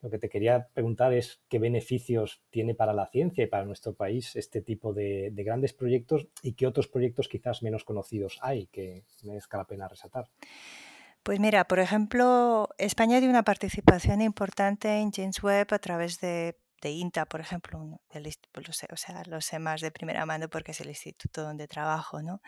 lo 0.00 0.10
que 0.10 0.18
te 0.18 0.28
quería 0.28 0.68
preguntar 0.72 1.12
es 1.12 1.40
qué 1.48 1.58
beneficios 1.58 2.42
tiene 2.50 2.74
para 2.74 2.92
la 2.92 3.06
ciencia 3.06 3.44
y 3.44 3.48
para 3.48 3.64
nuestro 3.64 3.94
país 3.94 4.36
este 4.36 4.62
tipo 4.62 4.92
de, 4.92 5.30
de 5.32 5.44
grandes 5.44 5.72
proyectos 5.72 6.28
y 6.42 6.54
qué 6.54 6.66
otros 6.66 6.88
proyectos 6.88 7.28
quizás 7.28 7.62
menos 7.62 7.84
conocidos 7.84 8.38
hay 8.42 8.66
que 8.68 9.04
merezca 9.24 9.58
la 9.58 9.66
pena 9.66 9.88
resaltar. 9.88 10.26
Pues 11.22 11.40
mira, 11.40 11.64
por 11.64 11.78
ejemplo, 11.78 12.70
España 12.78 13.18
tiene 13.18 13.28
una 13.30 13.42
participación 13.42 14.22
importante 14.22 14.98
en 14.98 15.12
James 15.12 15.42
Webb 15.42 15.74
a 15.74 15.78
través 15.78 16.20
de, 16.20 16.56
INTA, 16.82 17.26
por 17.26 17.40
ejemplo, 17.40 18.00
el, 18.10 18.32
pues 18.52 18.66
lo 18.66 18.72
sé, 18.72 18.86
o 18.90 18.96
sea, 18.96 19.22
lo 19.26 19.40
sé 19.40 19.58
más 19.58 19.80
de 19.80 19.90
primera 19.90 20.24
mano 20.24 20.48
porque 20.48 20.70
es 20.70 20.80
el 20.80 20.88
instituto 20.88 21.42
donde 21.42 21.68
trabajo, 21.68 22.22
¿no? 22.22 22.40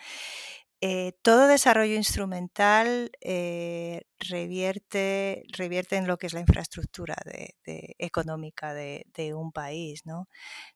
Eh, 0.82 1.12
todo 1.22 1.46
desarrollo 1.46 1.94
instrumental 1.94 3.10
eh, 3.20 4.02
revierte, 4.18 5.44
revierte 5.52 5.96
en 5.96 6.06
lo 6.06 6.16
que 6.16 6.26
es 6.26 6.32
la 6.32 6.40
infraestructura 6.40 7.16
de, 7.26 7.54
económica 7.98 8.72
de, 8.72 9.06
de, 9.14 9.34
un 9.34 9.52
país, 9.52 10.06
¿no? 10.06 10.26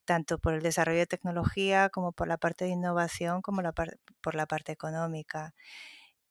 tanto 0.07 0.39
por 0.39 0.55
el 0.55 0.63
desarrollo 0.63 1.01
de 1.01 1.07
tecnología 1.09 1.91
como 1.91 2.13
por 2.13 2.29
la 2.29 2.39
parte 2.39 2.67
de 2.67 2.73
innovación, 2.73 3.43
como 3.43 3.63
la 3.63 3.73
por 3.73 4.35
la 4.35 4.47
parte 4.47 4.73
económica. 4.73 5.55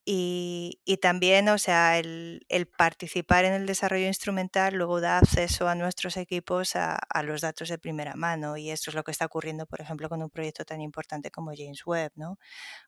Y, 0.06 0.82
y, 0.84 0.98
también, 0.98 1.48
o 1.48 1.58
sea, 1.58 1.98
el, 1.98 2.46
el, 2.50 2.68
participar 2.68 3.46
en 3.46 3.54
el 3.54 3.66
desarrollo 3.66 4.06
instrumental 4.06 4.76
luego 4.76 5.00
da 5.00 5.18
acceso 5.18 5.70
a 5.70 5.76
nuestros 5.76 6.18
equipos 6.18 6.76
a, 6.76 6.96
a, 6.96 7.24
los 7.24 7.40
datos 7.40 7.70
de 7.70 7.78
primera 7.78 8.14
mano. 8.16 8.58
Y 8.58 8.70
esto 8.70 8.92
es 8.92 8.96
lo 8.96 9.04
que 9.04 9.12
está 9.12 9.26
ocurriendo, 9.26 9.66
por 9.66 9.80
ejemplo, 9.80 10.10
con 10.10 10.22
un 10.22 10.30
proyecto 10.30 10.66
tan 10.66 10.82
importante 10.82 11.32
como 11.32 11.54
James 11.56 11.86
Webb. 11.86 12.12
¿no? 12.16 12.38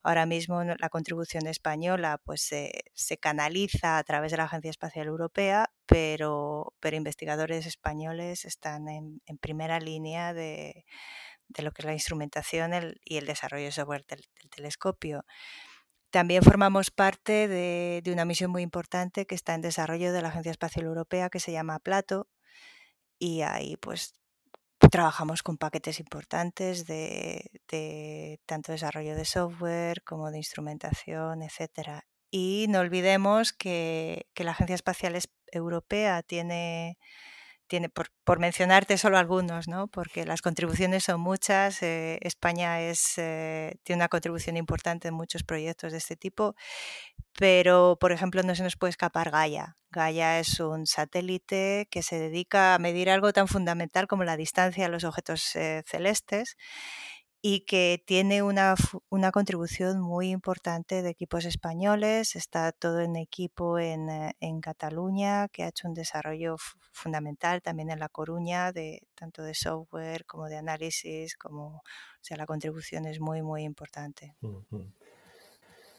Ahora 0.03 0.25
mismo 0.25 0.61
la 0.63 0.89
contribución 0.89 1.47
española 1.47 2.19
pues, 2.25 2.41
se, 2.41 2.83
se 2.93 3.17
canaliza 3.17 3.97
a 3.97 4.03
través 4.03 4.31
de 4.31 4.37
la 4.37 4.43
Agencia 4.45 4.69
Espacial 4.69 5.07
Europea, 5.07 5.71
pero, 5.85 6.73
pero 6.81 6.97
investigadores 6.97 7.65
españoles 7.65 8.43
están 8.43 8.89
en, 8.89 9.21
en 9.25 9.37
primera 9.37 9.79
línea 9.79 10.33
de, 10.33 10.85
de, 11.47 11.63
lo 11.63 11.71
que 11.71 11.81
es 11.81 11.85
la 11.85 11.93
instrumentación 11.93 12.73
el, 12.73 12.99
y 13.05 13.17
el 13.17 13.25
desarrollo 13.25 13.65
de 13.65 13.71
software 13.71 14.05
del, 14.05 14.21
del 14.41 14.49
telescopio. 14.49 15.23
También 16.11 16.43
formamos 16.43 16.91
parte 16.91 17.47
de, 17.47 18.01
de, 18.03 18.13
una 18.13 18.25
misión 18.25 18.51
muy 18.51 18.61
importante 18.61 19.25
que 19.25 19.35
está 19.35 19.53
en 19.53 19.61
desarrollo 19.61 20.13
de 20.13 20.21
la 20.21 20.29
Agencia 20.29 20.51
Espacial 20.51 20.85
Europea 20.85 21.29
que 21.29 21.39
se 21.39 21.51
llama 21.51 21.79
Plato 21.79 22.27
y 23.19 23.41
ahí 23.41 23.77
pues 23.77 24.13
trabajamos 24.91 25.43
con 25.43 25.57
paquetes 25.57 25.99
importantes 25.99 26.85
de, 26.85 27.49
de 27.69 28.39
tanto 28.45 28.71
desarrollo 28.71 29.15
de 29.15 29.25
software 29.25 30.03
como 30.03 30.31
de 30.31 30.37
instrumentación, 30.37 31.41
etcétera. 31.41 32.05
Y 32.31 32.67
no 32.69 32.79
olvidemos 32.79 33.53
que, 33.53 34.27
que 34.33 34.43
la 34.43 34.51
Agencia 34.51 34.75
Espacial 34.75 35.17
Europea 35.51 36.21
tiene 36.23 36.97
tiene, 37.67 37.89
por, 37.89 38.07
por, 38.23 38.39
mencionarte 38.39 38.97
solo 38.97 39.17
algunos, 39.17 39.67
¿no? 39.67 39.87
porque 39.87 40.25
las 40.25 40.41
contribuciones 40.41 41.03
son 41.03 41.21
muchas. 41.21 41.81
Eh, 41.81 42.19
España 42.21 42.81
es, 42.81 43.17
eh, 43.17 43.75
tiene 43.83 44.01
una 44.01 44.09
contribución 44.09 44.57
importante 44.57 45.07
en 45.07 45.13
muchos 45.13 45.43
proyectos 45.43 45.91
de 45.91 45.97
este 45.97 46.15
tipo, 46.15 46.55
pero, 47.37 47.97
por 47.99 48.11
ejemplo, 48.11 48.43
no 48.43 48.55
se 48.55 48.63
nos 48.63 48.75
puede 48.77 48.91
escapar 48.91 49.31
Gaia. 49.31 49.77
Gaia 49.91 50.39
es 50.39 50.59
un 50.59 50.85
satélite 50.87 51.87
que 51.89 52.03
se 52.03 52.19
dedica 52.19 52.75
a 52.75 52.79
medir 52.79 53.09
algo 53.09 53.31
tan 53.33 53.47
fundamental 53.47 54.07
como 54.07 54.23
la 54.23 54.37
distancia 54.37 54.85
a 54.85 54.89
los 54.89 55.03
objetos 55.03 55.55
eh, 55.55 55.83
celestes 55.85 56.57
y 57.47 57.59
que 57.59 58.03
tiene 58.07 58.41
una, 58.41 58.73
una, 59.09 59.31
contribución 59.31 60.01
muy 60.01 60.31
importante 60.31 61.03
de 61.03 61.11
equipos 61.11 61.45
españoles. 61.45 62.35
Está 62.35 62.71
todo 62.71 63.01
en 63.01 63.15
equipo 63.15 63.77
en, 63.77 64.09
eh, 64.09 64.35
en 64.39 64.61
Cataluña, 64.61 65.47
que 65.49 65.61
ha 65.61 65.67
hecho 65.67 65.87
un 65.87 65.93
desarrollo 65.93 66.55
fundamental 66.91 67.61
también 67.61 67.91
en 67.91 67.99
La 67.99 68.09
Coruña, 68.09 68.71
de, 68.71 69.03
tanto 69.13 69.43
de 69.43 69.53
software 69.53 70.25
como 70.25 70.49
de 70.49 70.57
análisis, 70.57 71.37
como, 71.37 71.67
o 71.67 71.83
sea, 72.19 72.35
la 72.35 72.47
contribución 72.47 73.05
es 73.05 73.19
muy, 73.19 73.43
muy 73.43 73.61
importante. 73.61 74.35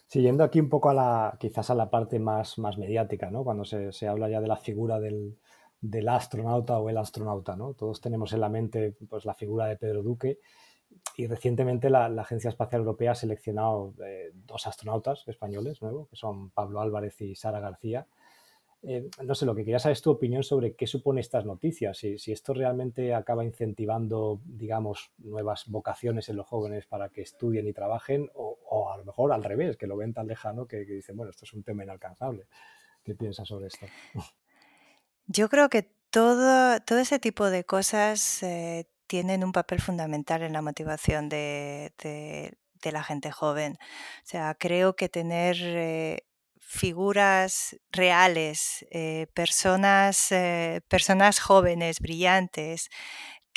Siguiendo 0.08 0.42
aquí 0.42 0.58
un 0.58 0.68
poco 0.68 0.90
a 0.90 0.94
la, 0.94 1.36
quizás 1.38 1.70
a 1.70 1.76
la 1.76 1.88
parte 1.90 2.18
más, 2.18 2.58
más 2.58 2.76
mediática, 2.76 3.30
¿no? 3.30 3.44
Cuando 3.44 3.64
se, 3.64 3.92
se 3.92 4.08
habla 4.08 4.28
ya 4.28 4.40
de 4.40 4.48
la 4.48 4.56
figura 4.56 4.98
del, 4.98 5.38
del 5.80 6.08
astronauta 6.08 6.80
o 6.80 6.90
el 6.90 6.96
astronauta, 6.96 7.54
¿no? 7.54 7.74
Todos 7.74 8.00
tenemos 8.00 8.32
en 8.32 8.40
la 8.40 8.48
mente 8.48 8.96
pues, 9.08 9.24
la 9.24 9.34
figura 9.34 9.66
de 9.66 9.76
Pedro 9.76 10.02
Duque, 10.02 10.40
y 11.16 11.26
recientemente 11.26 11.90
la, 11.90 12.08
la, 12.08 12.22
Agencia 12.22 12.48
Espacial 12.48 12.80
Europea 12.80 13.12
ha 13.12 13.14
seleccionado 13.14 13.94
eh, 14.04 14.32
dos 14.34 14.66
astronautas 14.66 15.26
españoles 15.28 15.80
nuevos, 15.82 16.08
que 16.08 16.16
son 16.16 16.50
Pablo 16.50 16.80
Álvarez 16.80 17.20
y 17.20 17.34
Sara 17.34 17.60
García. 17.60 18.06
Eh, 18.82 19.08
no 19.22 19.34
sé, 19.34 19.46
lo 19.46 19.54
que 19.54 19.64
quería 19.64 19.78
saber 19.78 19.94
es 19.94 20.02
tu 20.02 20.10
opinión 20.10 20.44
sobre 20.44 20.74
qué 20.74 20.86
supone 20.86 21.20
estas 21.20 21.44
noticias, 21.44 21.96
si, 21.96 22.18
si, 22.18 22.32
esto 22.32 22.54
realmente 22.54 23.14
acaba 23.14 23.44
incentivando, 23.44 24.40
digamos, 24.44 25.10
nuevas 25.18 25.64
vocaciones 25.66 26.28
en 26.28 26.36
los 26.36 26.46
jóvenes 26.46 26.86
para 26.86 27.08
que 27.08 27.22
estudien 27.22 27.66
y 27.66 27.72
trabajen, 27.72 28.30
o, 28.34 28.58
o 28.68 28.92
a 28.92 28.98
lo 28.98 29.04
mejor 29.04 29.32
al 29.32 29.42
revés, 29.42 29.76
que 29.76 29.86
lo 29.86 29.96
ven 29.96 30.12
tan 30.12 30.26
lejano 30.26 30.66
que, 30.66 30.86
que, 30.86 30.92
dicen, 30.92 31.16
bueno, 31.16 31.30
esto 31.30 31.44
es 31.44 31.52
un 31.54 31.62
tema 31.62 31.82
inalcanzable. 31.82 32.46
¿Qué 33.02 33.14
piensas 33.14 33.48
sobre 33.48 33.68
esto? 33.68 33.86
Yo 35.26 35.48
creo 35.48 35.68
que 35.68 35.90
todo, 36.10 36.80
todo 36.80 36.98
ese 36.98 37.18
tipo 37.18 37.50
de 37.50 37.64
cosas 37.64 38.42
eh, 38.42 38.86
tienen 39.06 39.44
un 39.44 39.52
papel 39.52 39.80
fundamental 39.80 40.42
en 40.42 40.52
la 40.52 40.62
motivación 40.62 41.28
de, 41.28 41.92
de, 42.02 42.92
la 42.92 43.02
gente 43.02 43.32
joven. 43.32 43.78
O 43.80 44.26
sea, 44.26 44.54
creo 44.54 44.94
que 44.94 45.08
tener 45.08 45.56
eh, 45.60 46.24
figuras 46.60 47.76
reales, 47.90 48.86
eh, 48.92 49.26
personas, 49.34 50.30
eh, 50.30 50.82
personas 50.88 51.40
jóvenes, 51.40 51.98
brillantes, 51.98 52.88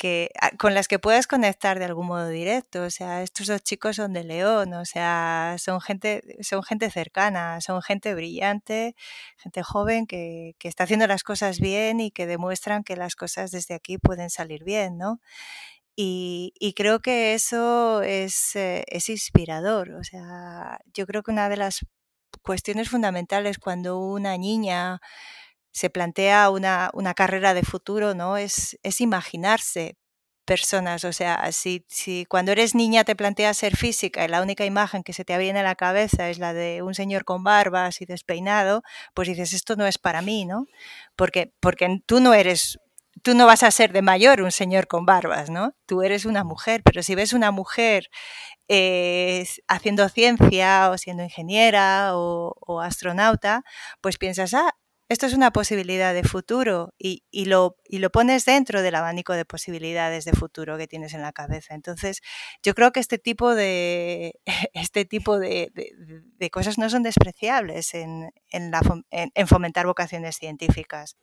que, 0.00 0.30
ah, 0.40 0.52
con 0.58 0.72
las 0.72 0.88
que 0.88 0.98
puedas 0.98 1.26
conectar 1.26 1.78
de 1.78 1.84
algún 1.84 2.06
modo 2.06 2.28
directo. 2.28 2.84
O 2.84 2.90
sea, 2.90 3.22
estos 3.22 3.48
dos 3.48 3.62
chicos 3.62 3.96
son 3.96 4.14
de 4.14 4.24
León, 4.24 4.72
o 4.72 4.86
sea, 4.86 5.56
son 5.58 5.82
gente, 5.82 6.22
son 6.40 6.62
gente 6.62 6.90
cercana, 6.90 7.60
son 7.60 7.82
gente 7.82 8.14
brillante, 8.14 8.96
gente 9.36 9.62
joven 9.62 10.06
que, 10.06 10.56
que 10.58 10.68
está 10.68 10.84
haciendo 10.84 11.06
las 11.06 11.22
cosas 11.22 11.60
bien 11.60 12.00
y 12.00 12.10
que 12.10 12.26
demuestran 12.26 12.82
que 12.82 12.96
las 12.96 13.14
cosas 13.14 13.50
desde 13.50 13.74
aquí 13.74 13.98
pueden 13.98 14.30
salir 14.30 14.64
bien, 14.64 14.96
¿no? 14.96 15.20
Y, 15.96 16.54
y, 16.58 16.72
creo 16.74 17.00
que 17.00 17.34
eso 17.34 18.02
es, 18.02 18.56
eh, 18.56 18.84
es, 18.88 19.10
inspirador. 19.10 19.90
O 19.92 20.04
sea, 20.04 20.80
yo 20.94 21.06
creo 21.06 21.22
que 21.22 21.30
una 21.32 21.48
de 21.50 21.58
las 21.58 21.84
cuestiones 22.42 22.88
fundamentales 22.90 23.58
cuando 23.58 23.98
una 24.00 24.38
niña 24.38 25.00
se 25.72 25.90
plantea 25.90 26.50
una, 26.50 26.90
una 26.94 27.14
carrera 27.14 27.54
de 27.54 27.62
futuro, 27.62 28.14
¿no? 28.14 28.36
Es, 28.36 28.78
es 28.82 29.00
imaginarse 29.00 29.96
personas, 30.50 31.04
o 31.04 31.12
sea, 31.12 31.52
si, 31.52 31.84
si, 31.88 32.26
cuando 32.26 32.50
eres 32.50 32.74
niña 32.74 33.04
te 33.04 33.14
planteas 33.14 33.56
ser 33.56 33.76
física 33.76 34.24
y 34.24 34.28
la 34.28 34.42
única 34.42 34.64
imagen 34.64 35.04
que 35.04 35.12
se 35.12 35.24
te 35.24 35.38
viene 35.38 35.60
a 35.60 35.62
la 35.62 35.76
cabeza 35.76 36.28
es 36.28 36.38
la 36.40 36.52
de 36.52 36.82
un 36.82 36.92
señor 36.94 37.24
con 37.24 37.44
barbas 37.44 38.00
y 38.00 38.04
despeinado, 38.04 38.82
pues 39.14 39.28
dices, 39.28 39.52
esto 39.52 39.76
no 39.76 39.86
es 39.86 39.96
para 39.98 40.22
mí, 40.22 40.46
¿no? 40.46 40.66
Porque, 41.14 41.52
porque 41.60 42.02
tú 42.04 42.18
no 42.18 42.34
eres, 42.34 42.80
tú 43.22 43.34
no 43.36 43.46
vas 43.46 43.62
a 43.62 43.70
ser 43.70 43.92
de 43.92 44.02
mayor 44.02 44.42
un 44.42 44.50
señor 44.50 44.88
con 44.88 45.06
barbas, 45.06 45.50
¿no? 45.50 45.72
Tú 45.86 46.02
eres 46.02 46.24
una 46.24 46.42
mujer, 46.42 46.82
pero 46.84 47.04
si 47.04 47.14
ves 47.14 47.32
una 47.32 47.52
mujer 47.52 48.08
eh, 48.66 49.46
haciendo 49.68 50.08
ciencia 50.08 50.90
o 50.90 50.98
siendo 50.98 51.22
ingeniera 51.22 52.16
o, 52.16 52.56
o 52.60 52.80
astronauta, 52.80 53.62
pues 54.00 54.18
piensas, 54.18 54.54
ah, 54.54 54.74
esto 55.10 55.26
es 55.26 55.34
una 55.34 55.50
posibilidad 55.50 56.14
de 56.14 56.22
futuro 56.22 56.94
y, 56.96 57.24
lo, 57.46 57.76
pones 58.12 58.44
dentro 58.44 58.80
del 58.80 58.94
abanico 58.94 59.32
de 59.32 59.44
posibilidades 59.44 60.24
de 60.24 60.32
futuro 60.32 60.78
que 60.78 60.86
tienes 60.86 61.14
en 61.14 61.20
la 61.20 61.32
cabeza. 61.32 61.74
Entonces, 61.74 62.22
yo 62.62 62.76
creo 62.76 62.92
que 62.92 63.00
este 63.00 63.18
tipo 63.18 63.56
de, 63.56 64.38
este 64.72 65.04
tipo 65.04 65.40
de, 65.40 65.72
cosas 66.52 66.78
no 66.78 66.88
son 66.88 67.02
despreciables 67.02 67.92
en, 67.94 68.30
en 68.52 69.48
fomentar 69.48 69.84
vocaciones 69.84 70.36
científicas. 70.36 71.16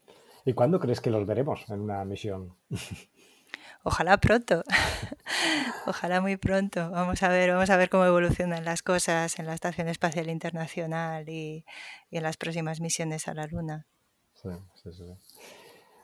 ¿Y 0.44 0.52
cuándo 0.52 0.82
crees 0.82 1.00
que 1.00 1.10
los 1.10 1.26
veremos 1.26 1.70
en 1.70 1.80
una 1.80 2.04
misión? 2.04 2.56
Ojalá 3.88 4.18
pronto. 4.18 4.64
Ojalá 5.88 6.20
muy 6.20 6.36
pronto. 6.36 6.92
Vamos 6.92 7.24
a 7.24 7.30
ver, 7.30 7.54
vamos 7.54 7.70
a 7.70 7.78
ver 7.78 7.90
cómo 7.90 8.04
evolucionan 8.04 8.66
las 8.66 8.84
cosas 8.84 9.40
en 9.40 9.46
la 9.46 9.54
Estación 9.54 9.88
Espacial 9.88 10.30
Internacional 10.30 11.30
y, 11.30 11.64
en 12.12 12.24
las 12.24 12.36
próximas 12.36 12.82
misiones 12.82 13.30
a 13.30 13.34
la 13.34 13.48
Luna. 13.48 13.88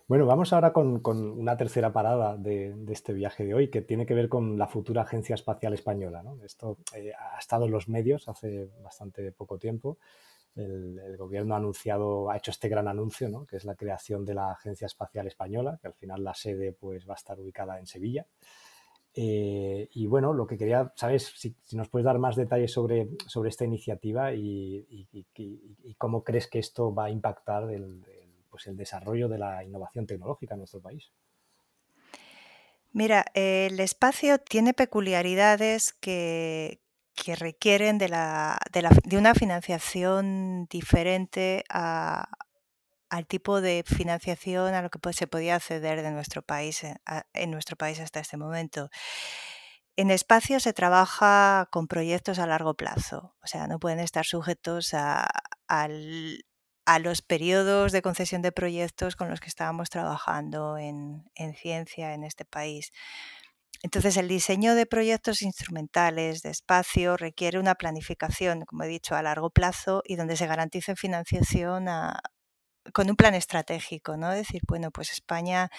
Bueno, 0.08 0.26
vamos 0.26 0.54
ahora 0.54 0.72
con, 0.72 1.02
una 1.06 1.58
tercera 1.58 1.92
parada 1.92 2.38
de, 2.38 2.74
este 2.88 3.12
viaje 3.12 3.44
de 3.44 3.54
hoy, 3.54 3.70
que 3.70 3.82
tiene 3.82 4.06
que 4.06 4.14
ver 4.14 4.30
con 4.30 4.58
la 4.58 4.68
futura 4.68 5.02
Agencia 5.02 5.36
Espacial 5.36 5.74
Española. 5.74 6.24
Esto 6.42 6.78
eh, 6.96 7.12
ha 7.20 7.38
estado 7.38 7.66
en 7.66 7.72
los 7.72 7.90
medios 7.90 8.30
hace 8.30 8.70
bastante 8.82 9.34
poco 9.34 9.58
tiempo 9.60 9.98
el, 10.56 11.18
gobierno 11.18 11.54
ha 11.56 11.58
anunciado, 11.58 12.30
ha 12.30 12.38
hecho 12.38 12.52
este 12.52 12.70
gran 12.70 12.88
anuncio, 12.88 13.46
que 13.48 13.58
es 13.58 13.66
la 13.66 13.76
creación 13.76 14.26
de 14.26 14.36
la 14.36 14.52
Agencia 14.52 14.86
Espacial 14.86 15.28
Española, 15.28 15.80
que 15.82 15.88
al 15.88 15.94
final 15.94 16.24
la 16.24 16.34
sede 16.34 16.74
pues, 16.74 17.08
va 17.08 17.14
a 17.14 17.18
estar 17.18 17.40
ubicada 17.40 17.80
en 17.80 17.88
Sevilla. 17.88 18.26
Eh, 19.16 19.90
y 19.94 20.08
bueno, 20.08 20.34
lo 20.34 20.48
que 20.48 20.58
quería 20.58 20.92
saber 20.96 21.18
es 21.18 21.34
si, 21.38 21.56
nos 21.74 21.90
puedes 21.90 22.06
dar 22.06 22.18
más 22.18 22.36
detalles 22.36 22.72
sobre, 22.72 23.10
sobre 23.28 23.50
esta 23.50 23.64
iniciativa 23.64 24.34
y, 24.34 25.08
cómo 25.98 26.24
crees 26.24 26.48
que 26.48 26.60
esto 26.60 26.94
va 26.94 27.06
a 27.06 27.10
impactar 27.12 27.70
el, 27.72 28.04
pues 28.50 28.68
el 28.68 28.76
desarrollo 28.76 29.30
de 29.30 29.38
la 29.38 29.64
innovación 29.64 30.06
tecnológica 30.06 30.56
en 30.56 30.60
nuestro 30.60 30.82
país. 30.82 31.12
Mira, 32.92 33.26
el 33.34 33.80
espacio 33.80 34.38
tiene 34.38 34.76
peculiaridades 34.76 35.94
que, 35.94 36.83
que 37.24 37.36
requieren 37.38 37.98
de, 37.98 38.10
la, 38.10 38.58
de, 38.74 39.18
una 39.18 39.34
financiación 39.34 40.68
diferente 40.70 41.64
al 41.70 42.28
tipo 43.28 43.62
de 43.62 43.84
financiación 43.86 44.74
a 44.74 44.82
lo 44.82 44.90
que 44.90 45.14
se 45.14 45.28
podía 45.28 45.56
acceder 45.56 46.02
de 46.02 46.12
nuestro 46.12 46.42
país, 46.42 46.84
eh, 46.84 46.98
en 47.34 47.52
nuestro 47.52 47.78
país 47.78 48.02
hasta 48.02 48.20
este 48.20 48.36
momento. 48.36 48.90
En 49.96 50.12
espacio 50.12 50.60
se 50.60 50.74
trabaja 50.74 51.70
con 51.72 51.88
proyectos 51.88 52.40
a 52.40 52.48
largo 52.48 52.74
plazo, 52.74 53.36
o 53.42 53.48
sea, 53.48 53.68
no 53.68 53.80
pueden 53.80 54.00
estar 54.00 54.26
sujetos 54.26 54.94
a, 54.94 55.26
a 55.68 57.00
los 57.00 57.22
periodos 57.22 57.94
de 57.94 58.02
concesión 58.02 58.42
de 58.42 58.52
proyectos 58.52 59.16
con 59.16 59.30
los 59.30 59.40
que 59.40 59.48
estábamos 59.48 59.90
trabajando 59.90 60.78
en, 60.78 61.30
en 61.36 61.54
ciencia 61.54 62.14
en 62.16 62.26
este 62.26 62.44
país. 62.44 62.92
Entonces, 63.84 64.16
el 64.18 64.30
diseño 64.30 64.76
de 64.76 64.86
proyectos 64.86 65.42
instrumentales 65.44 66.42
de 66.42 66.50
espacio 66.52 67.18
requiere 67.18 67.60
una 67.60 67.76
planificación, 67.76 68.64
como 68.66 68.84
he 68.84 68.88
dicho, 68.88 69.16
a 69.16 69.22
largo 69.22 69.50
plazo 69.52 70.02
y 70.06 70.16
donde 70.16 70.38
se 70.38 70.48
garantice 70.48 70.96
financiación 70.96 71.88
con 72.94 73.10
un 73.10 73.16
plan 73.16 73.36
estratégico, 73.36 74.18
¿no? 74.18 74.30
Decir, 74.32 74.62
bueno, 74.68 74.92
pues 74.92 75.12
España 75.12 75.70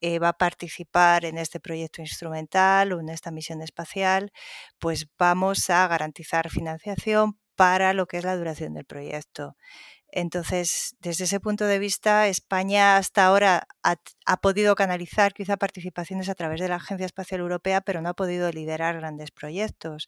eh, 0.00 0.18
va 0.18 0.30
a 0.30 0.38
participar 0.38 1.24
en 1.26 1.38
este 1.38 1.60
proyecto 1.60 2.02
instrumental 2.02 2.92
o 2.92 3.00
en 3.00 3.10
esta 3.10 3.30
misión 3.30 3.62
espacial, 3.62 4.32
pues 4.78 5.08
vamos 5.18 5.70
a 5.70 5.86
garantizar 5.88 6.50
financiación 6.50 7.38
para 7.56 7.94
lo 7.94 8.06
que 8.06 8.18
es 8.18 8.24
la 8.24 8.36
duración 8.36 8.74
del 8.74 8.86
proyecto. 8.86 9.56
Entonces, 10.12 10.96
desde 11.00 11.24
ese 11.24 11.40
punto 11.40 11.66
de 11.66 11.78
vista, 11.78 12.26
España 12.28 12.96
hasta 12.96 13.26
ahora 13.26 13.66
ha, 13.82 14.36
podido 14.38 14.74
canalizar 14.74 15.32
quizá 15.34 15.56
participaciones 15.56 16.28
a 16.28 16.34
través 16.34 16.60
de 16.60 16.68
la 16.68 16.76
Agencia 16.76 17.06
Espacial 17.06 17.40
Europea, 17.40 17.80
pero 17.80 18.00
no 18.00 18.08
ha 18.10 18.14
podido 18.14 18.50
liderar 18.50 18.96
grandes 18.96 19.30
proyectos. 19.30 20.06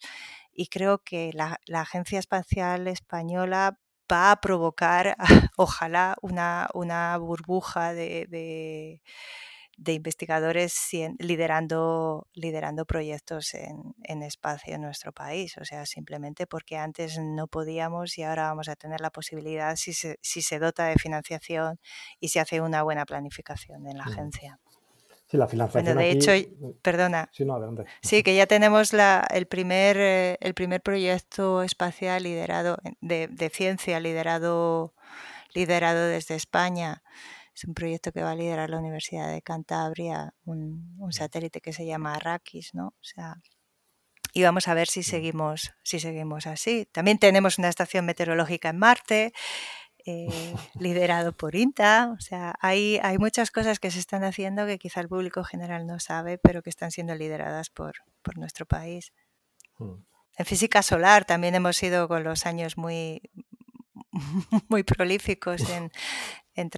Y 0.51 0.67
creo 0.67 0.99
que 0.99 1.31
la, 1.33 1.59
Agencia 1.73 2.19
Espacial 2.19 2.87
Española 2.87 3.79
va 4.11 4.31
a 4.31 4.41
provocar, 4.41 5.15
ojalá, 5.57 6.15
una, 6.21 7.17
burbuja 7.19 7.93
de 7.93 8.27
de 8.29 9.01
investigadores 9.91 10.73
liderando, 11.19 12.27
liderando 12.33 12.85
proyectos 12.85 13.53
en, 13.53 13.93
en, 14.03 14.23
espacio 14.23 14.75
en 14.75 14.81
nuestro 14.81 15.11
país. 15.11 15.57
O 15.57 15.65
sea, 15.65 15.85
simplemente 15.85 16.47
porque 16.47 16.77
antes 16.77 17.19
no 17.19 17.47
podíamos 17.47 18.17
y 18.17 18.23
ahora 18.23 18.43
vamos 18.43 18.69
a 18.69 18.77
tener 18.77 19.01
la 19.01 19.09
posibilidad 19.09 19.75
si 19.75 19.91
se, 19.91 20.17
si 20.21 20.41
se 20.41 20.59
dota 20.59 20.85
de 20.85 20.95
financiación 20.95 21.79
y 22.21 22.29
se 22.29 22.39
hace 22.39 22.61
una 22.61 22.83
buena 22.83 23.05
planificación 23.05 23.85
en 23.87 23.97
la 23.97 24.05
agencia. 24.05 24.59
Sí, 25.27 25.35
la 25.35 25.47
financiación. 25.47 25.95
Bueno, 25.95 25.99
de 25.99 26.11
hecho, 26.11 26.31
eh, 26.31 26.49
perdona. 26.81 27.29
Sí, 27.33 27.43
no, 27.43 27.55
adelante. 27.55 27.83
Sí, 28.01 28.23
que 28.23 28.35
ya 28.35 28.45
tenemos 28.45 28.93
la, 28.93 29.27
el, 29.31 29.47
primer, 29.47 29.97
eh, 29.97 30.37
el 30.39 30.53
primer 30.53 30.81
proyecto 30.81 31.63
espacial 31.63 32.23
liderado, 32.23 32.77
de, 33.01 33.27
de 33.27 33.49
ciencia 33.49 33.99
liderado, 33.99 34.93
liderado 35.53 36.07
desde 36.07 36.35
España 36.35 37.01
es 37.55 37.65
un 37.65 37.73
proyecto 37.73 38.11
que 38.11 38.23
va 38.23 38.31
a 38.31 38.35
liderar 38.35 38.69
la 38.69 38.79
Universidad 38.79 39.31
de 39.31 39.41
Cantabria, 39.41 40.33
un, 40.45 40.97
satélite 41.11 41.61
que 41.61 41.73
se 41.73 41.85
llama 41.85 42.15
Arrakis, 42.15 42.73
¿no? 42.73 42.87
O 42.87 43.03
sea, 43.03 43.37
y 44.33 44.41
vamos 44.41 44.67
a 44.67 44.73
ver 44.73 44.87
si 44.87 45.03
seguimos, 45.03 45.73
si 45.83 45.99
seguimos 45.99 46.47
así. 46.47 46.87
También 46.91 47.19
tenemos 47.19 47.59
una 47.59 47.69
estación 47.69 48.05
meteorológica 48.05 48.69
en 48.69 48.79
Marte, 48.79 49.33
eh, 50.05 50.27
liderado 50.79 51.33
por 51.33 51.55
INTA. 51.55 52.15
O 52.17 52.19
sea, 52.19 52.55
hay, 52.59 52.99
hay 53.03 53.19
muchas 53.19 53.51
cosas 53.51 53.79
que 53.79 53.91
se 53.91 53.99
están 53.99 54.23
haciendo 54.23 54.65
que 54.65 54.79
quizá 54.79 55.01
el 55.01 55.07
público 55.07 55.43
general 55.43 55.85
no 55.85 55.99
sabe, 55.99 56.39
pero 56.39 56.63
que 56.63 56.71
están 56.71 56.89
siendo 56.89 57.13
lideradas 57.13 57.69
por, 57.69 57.93
por 58.23 58.39
nuestro 58.39 58.65
país. 58.65 59.13
Hmm. 59.77 60.03
En 60.35 60.45
física 60.47 60.81
solar 60.81 61.25
también 61.25 61.53
hemos 61.53 61.77
sido 61.77 62.07
con 62.07 62.23
los 62.23 62.47
años 62.47 62.75
muy, 62.75 63.21
muy 64.67 64.81
prolíficos 64.81 65.69
en, 65.69 65.91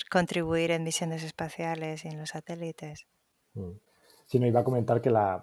contribuir 0.09 0.71
en 0.71 0.83
misiones 0.83 1.23
espaciales 1.23 2.05
y 2.05 2.09
en 2.09 2.19
los 2.19 2.29
satélites. 2.29 3.07
Mm. 3.53 3.71
Sí, 4.27 4.39
no 4.39 4.47
iba 4.47 4.61
a 4.61 4.63
comentar 4.63 5.01
que 5.01 5.11
la, 5.11 5.39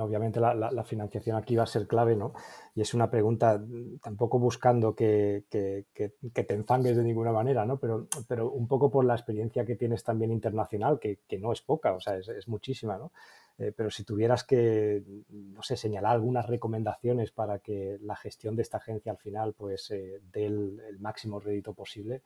obviamente 0.00 0.40
la, 0.40 0.84
financiación 0.84 1.36
aquí 1.36 1.56
va 1.56 1.64
a 1.64 1.66
ser 1.66 1.86
clave, 1.86 2.16
¿no? 2.16 2.32
Y 2.74 2.80
es 2.80 2.94
una 2.94 3.10
pregunta 3.10 3.58
mm, 3.58 3.98
tampoco 3.98 4.38
buscando 4.38 4.94
que, 4.94 5.44
te 5.50 6.54
enfangues 6.54 6.96
de 6.96 7.04
ninguna 7.04 7.32
manera, 7.32 7.66
¿no? 7.66 7.78
Pero, 7.78 8.08
pero 8.26 8.50
un 8.50 8.66
poco 8.66 8.90
por 8.90 9.04
la 9.04 9.14
experiencia 9.14 9.66
que 9.66 9.76
tienes 9.76 10.04
también 10.04 10.32
internacional, 10.32 10.98
que, 10.98 11.18
no 11.38 11.52
es 11.52 11.60
poca, 11.60 11.92
o 11.92 12.00
sea, 12.00 12.16
es, 12.16 12.48
muchísima, 12.48 12.96
¿no? 12.96 13.12
Eh, 13.58 13.72
pero 13.76 13.90
si 13.90 14.04
tuvieras 14.04 14.42
que, 14.42 15.04
no 15.28 15.62
sé, 15.62 15.76
señalar 15.76 16.12
algunas 16.12 16.46
recomendaciones 16.46 17.30
para 17.30 17.58
que 17.58 17.98
la 18.00 18.16
gestión 18.16 18.56
de 18.56 18.62
esta 18.62 18.78
agencia 18.78 19.12
al 19.12 19.18
final, 19.18 19.52
pues, 19.52 19.90
eh, 19.90 20.22
dé 20.32 20.46
el 20.46 20.98
máximo 20.98 21.40
rédito 21.40 21.74
posible, 21.74 22.22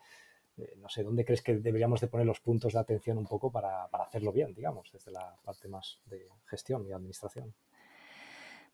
eh, 0.59 0.75
no 0.77 0.89
sé, 0.89 1.03
¿dónde 1.03 1.25
crees 1.25 1.43
que 1.43 1.57
deberíamos 1.57 2.01
de 2.01 2.09
poner 2.09 2.27
los 2.27 2.41
puntos 2.41 2.73
de 2.73 2.81
atención 2.81 3.19
un 3.19 3.27
poco 3.27 3.51
para, 3.53 3.85
hacerlo 3.85 4.33
bien, 4.33 4.55
digamos, 4.55 4.91
desde 4.93 5.13
la 5.13 5.37
parte 5.45 5.69
más 5.69 6.01
de 6.07 6.29
gestión 6.47 6.87
y 6.87 6.93
administración? 6.93 7.55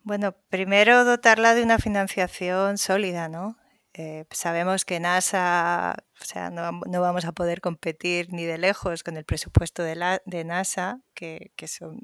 Bueno, 0.03 0.35
primero 0.49 1.05
dotarla 1.05 1.55
de 1.55 1.63
una 1.63 1.79
financiación 1.79 2.79
sólida, 2.79 3.29
¿no? 3.29 3.57
Eh, 3.95 4.25
sabemos 4.31 4.85
que 4.85 4.99
NASA, 4.99 5.95
o 6.21 6.25
sea, 6.25 6.51
no, 6.51 6.81
vamos 7.01 7.25
a 7.25 7.33
poder 7.33 7.61
competir 7.61 8.33
ni 8.33 8.45
de 8.45 8.59
lejos 8.59 9.03
con 9.03 9.17
el 9.17 9.25
presupuesto 9.25 9.83
de, 9.83 9.95
la, 9.95 10.21
de 10.27 10.45
NASA, 10.45 11.01
que, 11.15 11.53
que, 11.57 11.69
son 11.69 12.01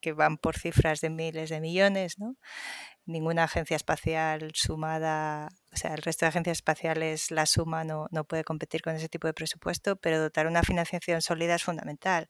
que 0.00 0.12
van 0.12 0.36
por 0.36 0.58
cifras 0.58 1.00
de 1.00 1.10
miles 1.10 1.50
de 1.50 1.60
millones, 1.60 2.18
¿no? 2.18 2.36
ninguna 3.06 3.44
agencia 3.44 3.76
espacial 3.76 4.50
sumada, 4.54 5.48
o 5.74 5.76
sea, 5.76 5.92
el 5.94 6.02
resto 6.02 6.24
de 6.24 6.28
agencias 6.28 6.58
espaciales, 6.58 7.30
la 7.32 7.46
suma 7.46 7.82
no, 7.82 8.06
no, 8.12 8.24
puede 8.24 8.44
competir 8.44 8.80
con 8.80 8.94
ese 8.94 9.08
tipo 9.08 9.26
de 9.26 9.34
presupuesto, 9.34 9.96
pero 9.96 10.20
dotar 10.20 10.46
una 10.46 10.62
financiación 10.62 11.20
sólida 11.20 11.56
es 11.56 11.64
fundamental. 11.64 12.28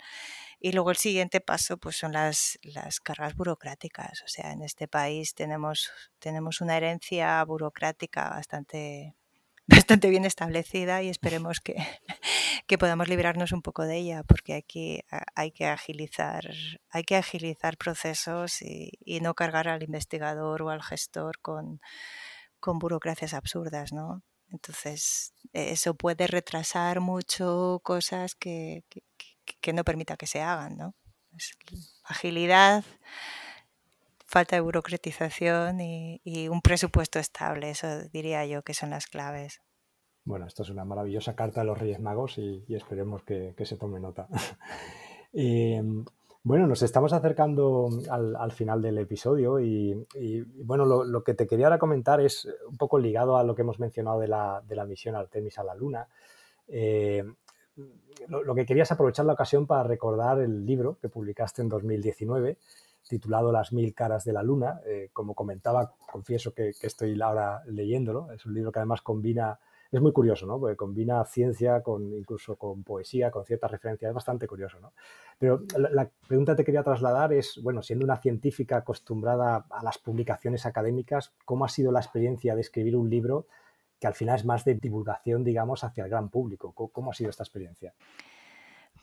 Y 0.61 0.72
luego 0.72 0.90
el 0.90 0.96
siguiente 0.96 1.40
paso 1.40 1.76
pues 1.76 1.96
son 1.96 2.12
las, 2.12 2.59
las 2.62 3.00
cargas 3.00 3.37
burocráticas. 3.37 4.22
O 4.22 4.28
sea, 4.28 4.52
en 4.52 4.62
este 4.62 4.88
país 4.88 5.35
tenemos, 5.35 5.90
tenemos 6.18 6.62
una 6.62 6.76
herencia 6.76 7.44
burocrática 7.44 8.30
bastante, 8.30 9.14
bastante 9.66 10.09
bien 10.09 10.24
establecida 10.24 11.02
y 11.02 11.11
esperemos 11.11 11.61
que, 11.61 11.76
que 12.66 12.78
podamos 12.78 13.09
librarnos 13.09 13.52
un 13.52 13.61
poco 13.62 13.83
de 13.85 13.98
ella, 13.98 14.22
porque 14.22 14.54
aquí 14.54 15.02
hay 15.35 15.50
que 15.52 15.66
agilizar, 15.66 16.48
hay 16.90 17.04
que 17.04 17.16
agilizar 17.16 17.76
procesos 17.76 18.62
y, 18.62 19.20
no 19.20 19.35
cargar 19.35 19.68
al 19.68 19.83
investigador 19.83 20.62
o 20.62 20.70
al 20.70 20.83
gestor 20.83 21.40
con, 21.40 21.80
con 22.64 22.79
burocracias 22.79 23.35
absurdas, 23.35 23.92
¿no? 23.92 24.22
Entonces, 24.48 25.35
eso 25.53 25.92
puede 25.92 26.27
retrasar 26.27 27.00
mucho 27.00 27.83
cosas 27.85 28.35
que, 28.35 28.85
que, 29.61 29.72
no 29.74 29.85
permita 29.85 30.16
que 30.16 30.27
se 30.27 30.40
hagan, 30.40 30.79
¿no? 30.79 30.94
agilidad, 32.05 32.83
falta 34.24 34.57
de 34.57 34.61
burocratización 34.61 35.83
y, 35.83 36.48
un 36.48 36.62
presupuesto 36.62 37.18
estable, 37.18 37.68
eso 37.68 38.09
diría 38.09 38.46
yo 38.46 38.62
que 38.62 38.72
son 38.72 38.88
las 38.88 39.09
claves. 39.09 39.61
Bueno, 40.24 40.46
esto 40.46 40.62
es 40.62 40.70
una 40.70 40.87
maravillosa 40.87 41.37
carta 41.37 41.61
de 41.61 41.66
los 41.66 41.77
Reyes 41.77 42.00
Magos 42.00 42.38
y, 42.38 42.64
esperemos 42.68 43.24
que, 43.24 43.55
se 43.62 43.77
tome 43.77 44.00
nota. 44.00 44.27
Em, 45.37 46.05
bueno, 46.44 46.66
nos 46.66 46.83
estamos 46.83 47.12
acercando 47.12 47.88
al, 48.11 48.52
final 48.52 48.83
del 48.83 48.98
episodio 48.98 49.59
y, 49.59 50.07
bueno, 50.62 50.85
lo, 50.85 51.24
que 51.24 51.35
te 51.35 51.46
quería 51.46 51.66
ahora 51.66 51.78
comentar 51.78 52.20
es 52.20 52.46
un 52.68 52.76
poco 52.76 52.98
ligado 52.98 53.37
a 53.37 53.44
lo 53.44 53.54
que 53.54 53.62
hemos 53.62 53.80
mencionado 53.80 54.20
de 54.20 54.28
la, 54.28 54.85
misión 54.87 55.16
Artemis 55.16 55.59
a 55.59 55.64
la 55.64 55.74
Luna. 55.74 56.07
Eh, 56.68 57.24
lo, 58.28 58.54
que 58.54 58.66
quería 58.66 58.85
es 58.85 58.92
aprovechar 58.92 59.24
la 59.24 59.33
ocasión 59.33 59.66
para 59.66 59.85
recordar 59.85 60.38
el 60.40 60.64
libro 60.64 60.98
que 61.00 61.09
publicaste 61.09 61.62
en 61.62 61.68
2019 61.68 62.59
titulado 63.09 63.52
Las 63.52 63.72
mil 63.72 63.94
caras 63.94 64.24
de 64.24 64.33
la 64.33 64.42
luna. 64.42 64.80
Eh, 64.87 65.11
como 65.12 65.35
comentaba, 65.35 65.94
confieso 66.11 66.52
que, 66.52 66.72
estoy 66.80 67.20
ahora 67.20 67.62
leyéndolo. 67.66 68.30
Es 68.33 68.44
un 68.46 68.54
libro 68.54 68.72
que 68.72 68.78
además 68.78 69.02
combina, 69.02 69.59
es 69.96 70.02
muy 70.02 70.12
curioso, 70.12 70.44
¿no? 70.46 70.59
Porque 70.59 70.76
combina 70.76 71.24
ciencia 71.24 71.80
con 71.83 72.12
incluso 72.14 72.57
con 72.57 72.83
poesía, 72.83 73.30
con 73.30 73.44
ciertas 73.44 73.70
referencias. 73.70 74.09
Es 74.09 74.14
bastante 74.14 74.46
curioso, 74.46 74.80
¿no? 74.80 74.92
Pero 75.38 75.61
la, 75.76 76.11
pregunta 76.26 76.52
que 76.52 76.57
te 76.57 76.64
quería 76.64 76.83
trasladar 76.83 77.33
es, 77.33 77.61
bueno, 77.62 77.83
siendo 77.83 78.04
una 78.04 78.16
científica 78.16 78.78
acostumbrada 78.78 79.66
a 79.70 79.85
las 79.85 79.98
publicaciones 79.98 80.66
académicas, 80.66 81.33
¿cómo 81.44 81.64
ha 81.64 81.68
sido 81.68 81.92
la 81.92 82.00
experiencia 82.00 82.54
de 82.54 82.61
escribir 82.61 82.96
un 82.96 83.09
libro 83.09 83.46
que 84.00 84.07
al 84.09 84.14
final 84.14 84.37
es 84.37 84.44
más 84.44 84.64
de 84.64 84.74
divulgación, 84.74 85.44
digamos, 85.44 85.85
hacia 85.85 86.04
el 86.04 86.11
gran 86.11 86.28
público? 86.28 86.72
¿Cómo 86.72 87.11
ha 87.12 87.14
sido 87.14 87.30
esta 87.30 87.44
experiencia? 87.44 87.94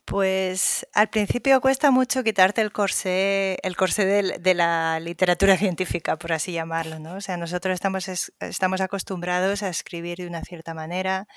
Pues 0.06 0.86
al 0.94 1.10
principio 1.10 1.62
cuesta 1.62 1.90
mucho 1.92 2.24
quitarte 2.24 2.62
el 2.62 2.72
corsé, 2.74 3.58
el 3.64 3.78
corsé 3.78 4.06
de, 4.06 4.54
la 4.54 5.00
literatura 5.00 5.56
científica, 5.58 6.18
por 6.18 6.34
así 6.34 6.52
llamarlo, 6.52 7.00
¿no? 7.00 7.16
O 7.16 7.22
sea, 7.22 7.38
nosotros 7.38 7.76
estamos, 7.76 8.08
estamos 8.40 8.82
acostumbrados 8.82 9.64
a 9.64 9.70
escribir 9.70 10.18
de 10.18 10.28
una 10.28 10.42
cierta 10.44 10.74
manera 10.74 11.28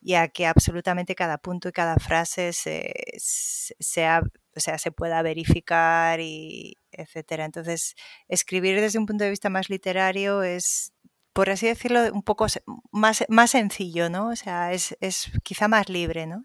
y 0.00 0.14
a 0.14 0.28
que 0.28 0.46
absolutamente 0.46 1.14
cada 1.14 1.38
punto 1.38 1.68
y 1.68 1.72
cada 1.72 1.96
frase 1.96 2.52
se, 2.52 2.92
sea, 3.18 4.22
o 4.56 4.60
sea, 4.60 4.78
se 4.78 4.92
pueda 4.92 5.22
verificar 5.22 6.20
y 6.20 6.76
etcétera. 6.92 7.44
Entonces, 7.44 7.94
escribir 8.28 8.80
desde 8.80 8.98
un 8.98 9.06
punto 9.06 9.24
de 9.24 9.30
vista 9.30 9.48
más 9.50 9.70
literario 9.70 10.42
es 10.42 10.92
por 11.32 11.50
así 11.50 11.68
decirlo, 11.68 12.00
un 12.12 12.24
poco 12.24 12.46
más, 12.90 13.24
más 13.28 13.52
sencillo, 13.52 14.10
¿no? 14.10 14.28
O 14.30 14.34
sea, 14.36 14.72
es, 14.72 14.96
es 15.00 15.30
quizá 15.44 15.68
más 15.68 15.88
libre, 15.88 16.26
¿no? 16.26 16.44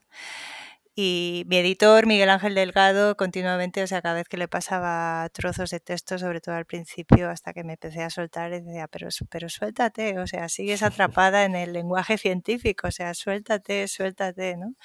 Y 0.96 1.46
mi 1.48 1.58
editor, 1.58 2.06
Miguel 2.06 2.30
Ángel 2.30 2.54
Delgado, 2.54 3.18
continuamente, 3.18 3.82
o 3.82 3.88
sea, 3.88 4.04
cada 4.04 4.14
vez 4.16 4.28
que 4.30 4.38
le 4.38 4.48
pasaba 4.48 5.28
trozos 5.34 5.72
de 5.72 5.80
texto, 5.80 6.20
sobre 6.20 6.40
todo 6.40 6.54
al 6.54 6.66
principio, 6.66 7.32
hasta 7.32 7.52
que 7.52 7.64
me 7.64 7.74
empecé 7.74 8.04
a 8.04 8.12
soltar, 8.12 8.52
decía, 8.52 8.88
pero, 8.88 9.08
pero 9.30 9.50
suéltate, 9.50 10.20
o 10.20 10.28
sea, 10.28 10.50
sigues 10.50 10.84
atrapada 10.84 11.46
en 11.46 11.56
el 11.56 11.74
lenguaje 11.74 12.20
científico, 12.20 12.90
o 12.90 12.92
sea, 12.92 13.16
suéltate, 13.16 13.88
suéltate, 13.88 14.56
¿no? 14.58 14.76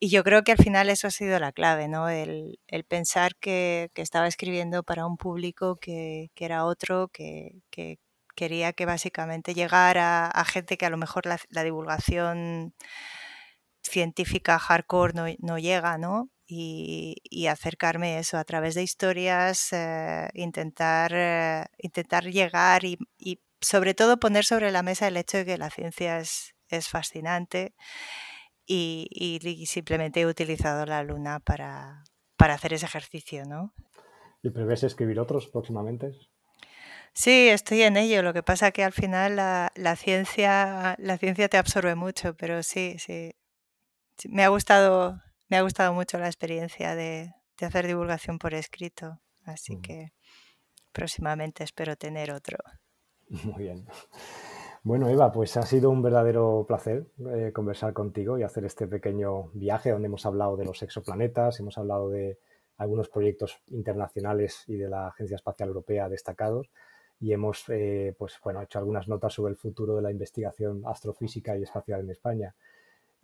Y 0.00 0.10
yo 0.10 0.24
creo 0.24 0.44
que 0.44 0.52
al 0.52 0.58
final 0.58 0.90
eso 0.90 1.08
ha 1.08 1.10
sido 1.10 1.38
la 1.40 1.52
clave, 1.52 1.88
¿no? 1.88 2.08
El, 2.08 2.60
el 2.68 2.84
pensar 2.84 3.36
que, 3.36 3.90
que, 3.94 4.02
estaba 4.02 4.28
escribiendo 4.28 4.82
para 4.84 5.06
un 5.06 5.16
público 5.16 5.76
que, 5.76 6.30
que 6.34 6.44
era 6.44 6.64
otro, 6.66 7.08
que, 7.08 7.62
que, 7.70 7.98
quería 8.36 8.72
que 8.72 8.86
básicamente 8.86 9.54
llegara 9.54 10.26
a 10.26 10.44
gente 10.44 10.76
que 10.76 10.86
a 10.86 10.90
lo 10.90 10.96
mejor 10.96 11.26
la, 11.26 11.38
la 11.50 11.62
divulgación 11.64 12.74
científica 13.84 14.58
hardcore 14.58 15.36
no, 15.38 15.58
llega, 15.58 15.98
¿no? 15.98 16.30
Y, 16.46 17.46
acercarme 17.48 18.18
eso 18.18 18.38
a 18.38 18.44
través 18.44 18.74
de 18.74 18.82
historias, 18.82 19.72
eh, 19.72 20.28
intentar, 20.34 21.12
eh, 21.14 21.64
intentar 21.78 22.24
llegar 22.24 22.84
y, 22.84 22.98
sobre 23.60 23.94
todo 23.94 24.18
poner 24.18 24.44
sobre 24.44 24.70
la 24.70 24.82
mesa 24.82 25.08
el 25.08 25.16
hecho 25.16 25.38
de 25.38 25.44
que 25.46 25.58
la 25.58 25.70
ciencia 25.70 26.18
es, 26.18 26.54
es 26.68 26.88
fascinante 26.88 27.74
y, 28.66 29.66
simplemente 29.66 30.20
he 30.20 30.26
utilizado 30.26 30.84
la 30.86 31.02
luna 31.02 31.40
para, 31.40 32.04
para 32.36 32.54
hacer 32.54 32.72
ese 32.74 32.86
ejercicio, 32.86 33.44
¿no? 33.46 33.72
¿Y 34.42 34.50
prevés 34.50 34.82
escribir 34.82 35.18
otros 35.20 35.46
próximamente? 35.48 36.12
Sí, 37.14 37.48
estoy 37.48 37.82
en 37.82 37.96
ello. 37.96 38.22
Lo 38.22 38.34
que 38.34 38.42
pasa 38.42 38.72
que 38.72 38.84
al 38.84 38.92
final 38.92 39.36
la, 39.36 39.72
la, 39.76 39.96
ciencia, 39.96 40.96
la 40.98 41.16
ciencia 41.16 41.48
te 41.48 41.56
absorbe 41.56 41.94
mucho, 41.94 42.34
pero 42.36 42.62
sí, 42.62 42.96
sí, 42.98 43.32
me 44.28 44.44
ha 44.44 44.48
gustado, 44.48 45.20
me 45.48 45.56
ha 45.56 45.62
gustado 45.62 45.92
mucho 45.92 46.18
la 46.18 46.26
experiencia 46.26 46.94
de, 46.94 47.34
hacer 47.60 47.86
divulgación 47.86 48.38
por 48.38 48.52
escrito, 48.54 49.20
así 49.44 49.80
que 49.80 50.12
próximamente 50.92 51.64
espero 51.64 51.96
tener 51.96 52.30
otro. 52.32 52.58
Muy 53.28 53.64
bien. 53.64 53.86
Bueno, 54.82 55.08
Eva, 55.08 55.32
pues 55.32 55.56
ha 55.56 55.62
sido 55.62 55.88
un 55.88 56.02
verdadero 56.02 56.66
placer 56.68 57.06
eh, 57.34 57.52
conversar 57.54 57.94
contigo 57.94 58.38
y 58.38 58.42
hacer 58.42 58.66
este 58.66 58.86
pequeño 58.86 59.48
viaje 59.54 59.90
donde 59.90 60.08
hemos 60.08 60.26
hablado 60.26 60.58
de 60.58 60.66
los 60.66 60.82
exoplanetas, 60.82 61.58
hemos 61.58 61.78
hablado 61.78 62.10
de 62.10 62.38
algunos 62.76 63.08
proyectos 63.08 63.62
internacionales 63.68 64.64
y 64.66 64.76
de 64.76 64.90
la 64.90 65.08
Agencia 65.08 65.36
Espacial 65.36 65.68
Europea 65.68 66.10
destacados 66.10 66.70
y 67.18 67.32
hemos 67.32 67.64
eh, 67.68 68.14
pues, 68.18 68.38
bueno, 68.44 68.60
hecho 68.60 68.78
algunas 68.78 69.08
notas 69.08 69.32
sobre 69.32 69.52
el 69.52 69.56
futuro 69.56 69.96
de 69.96 70.02
la 70.02 70.10
investigación 70.10 70.82
astrofísica 70.86 71.56
y 71.56 71.62
espacial 71.62 72.00
en 72.00 72.10
España. 72.10 72.54